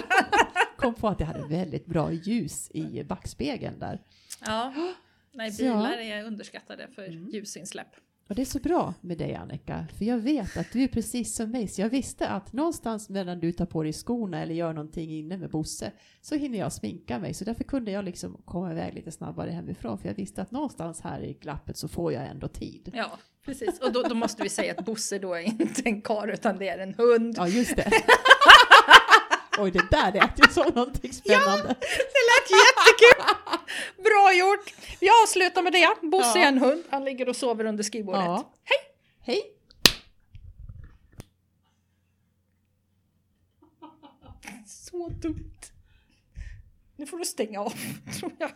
Kom 0.78 0.94
på 0.94 1.08
att 1.08 1.20
jag 1.20 1.28
hade 1.28 1.48
väldigt 1.48 1.86
bra 1.86 2.12
ljus 2.12 2.72
i 2.72 3.04
backspegeln 3.04 3.80
där. 3.80 4.02
Ja. 4.46 4.74
Nej, 5.34 5.50
ja. 5.60 5.64
bilar 5.76 5.98
är 5.98 6.24
underskattade 6.24 6.88
för 6.96 7.04
Mm. 7.08 7.30
ljusinsläpp. 7.30 7.88
Och 8.32 8.36
det 8.36 8.42
är 8.42 8.46
så 8.46 8.60
bra 8.60 8.94
med 9.02 9.18
dig 9.18 9.36
Annika, 9.36 9.88
för 9.98 10.06
jag 10.06 10.18
vet 10.18 10.58
att 10.58 10.72
du 10.74 10.84
är 10.84 10.88
precis 10.88 11.36
som 11.36 11.52
mig, 11.52 11.68
så 11.68 11.82
jag 11.82 11.90
visste 11.90 12.28
att 12.28 12.54
någonstans 12.54 13.10
medan 13.10 13.40
du 13.40 13.52
tar 13.52 13.66
på 13.66 13.84
dig 13.84 13.94
skorna 13.94 14.42
eller 14.42 14.54
gör 14.54 14.74
någonting 14.74 15.12
inne 15.12 15.38
med 15.38 15.50
Bosse 15.50 15.92
så 16.22 16.36
hinner 16.36 16.60
jag 16.60 16.74
sminka 16.74 17.20
mig, 17.20 17.34
så 17.34 17.46
därför 17.46 17.64
kunde 17.64 17.92
jag 17.92 18.06
liksom 18.06 18.42
komma 18.46 18.72
iväg 18.72 18.94
lite 18.94 19.12
snabbare 19.12 19.52
hemifrån, 19.52 19.98
för 19.98 20.08
jag 20.08 20.16
visste 20.16 20.42
att 20.42 20.52
någonstans 20.52 21.02
här 21.02 21.24
i 21.24 21.34
glappet 21.34 21.78
så 21.78 21.88
får 21.88 22.14
jag 22.14 22.28
ändå 22.28 22.48
tid. 22.48 22.92
Ja, 22.94 23.20
precis. 23.46 23.80
Och 23.80 23.94
då, 23.94 24.02
då 24.02 24.16
måste 24.16 24.44
vi 24.44 24.50
säga 24.50 24.74
att 24.78 24.86
Bosse 24.86 25.20
då 25.20 25.34
är 25.34 25.42
inte 25.42 25.82
en 25.86 26.02
kar 26.02 26.28
utan 26.28 26.58
det 26.58 26.70
är 26.70 26.80
en 26.80 26.94
hund. 26.94 27.36
Ja, 27.38 27.48
just 27.48 27.76
det. 27.76 27.92
Oj, 29.58 29.72
det 29.72 29.88
där 29.92 30.12
lät 30.14 30.40
ju 30.48 30.54
som 30.54 30.72
någonting 30.76 31.14
spännande. 31.14 31.64
Det 31.80 32.22
lät 32.32 32.50
jättekul! 32.52 33.36
Bra 34.04 34.34
gjort! 34.34 34.74
Vi 35.00 35.08
avslutar 35.24 35.62
med 35.64 35.74
det. 35.74 35.96
Bosse 36.02 36.40
Ja. 36.40 36.44
är 36.44 36.48
en 36.48 36.58
hund. 36.58 36.84
Han 36.90 37.06
ligger 37.06 37.30
och 37.30 37.36
sover 37.36 37.66
under 37.66 37.84
skrivbordet. 37.84 38.22
Ja. 38.22 38.52
Hej! 38.64 38.78
Hej! 39.22 39.42
Så 44.68 45.10
dumt. 45.10 45.52
Nu 46.96 47.06
får 47.06 47.18
du 47.18 47.26
stänga 47.26 47.60
av, 47.62 47.74
tror 48.20 48.32
jag. 48.40 48.52